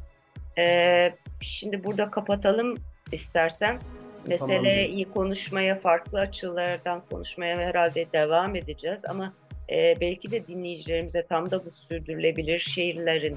Ee, 0.58 1.14
şimdi 1.40 1.84
burada 1.84 2.10
kapatalım 2.10 2.76
istersen. 3.12 3.78
Meseleyi 4.26 5.04
konuşmaya, 5.14 5.76
farklı 5.76 6.20
açılardan 6.20 7.02
konuşmaya 7.10 7.58
herhalde 7.58 8.06
devam 8.12 8.56
edeceğiz 8.56 9.04
ama 9.04 9.32
e, 9.72 10.00
belki 10.00 10.30
de 10.30 10.48
dinleyicilerimize 10.48 11.26
tam 11.26 11.50
da 11.50 11.66
bu 11.66 11.70
sürdürülebilir 11.70 12.58
şehirlerin 12.58 13.36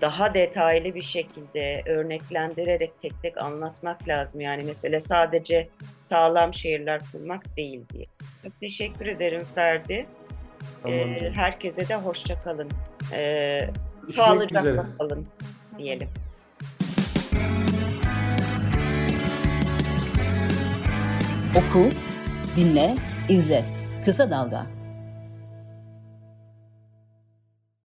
daha 0.00 0.34
detaylı 0.34 0.94
bir 0.94 1.02
şekilde 1.02 1.82
örneklendirerek 1.86 3.02
tek 3.02 3.22
tek 3.22 3.42
anlatmak 3.42 4.08
lazım. 4.08 4.40
Yani 4.40 4.62
mesele 4.62 5.00
sadece 5.00 5.68
sağlam 6.00 6.54
şehirler 6.54 7.00
kurmak 7.12 7.56
değil 7.56 7.80
diye. 7.94 8.06
Çok 8.42 8.60
teşekkür 8.60 9.06
ederim 9.06 9.42
Ferdi. 9.54 10.06
Tamam 10.82 10.98
Ee, 10.98 11.30
herkese 11.34 11.88
de 11.88 11.94
hoşça 11.96 12.42
kalın. 12.42 12.70
Ee, 13.12 13.70
sağlıcakla 14.14 14.86
kalın 14.98 15.26
diyelim. 15.78 16.08
Oku, 21.56 21.90
dinle, 22.56 22.94
izle. 23.28 23.64
Kısa 24.04 24.30
Dalga. 24.30 24.66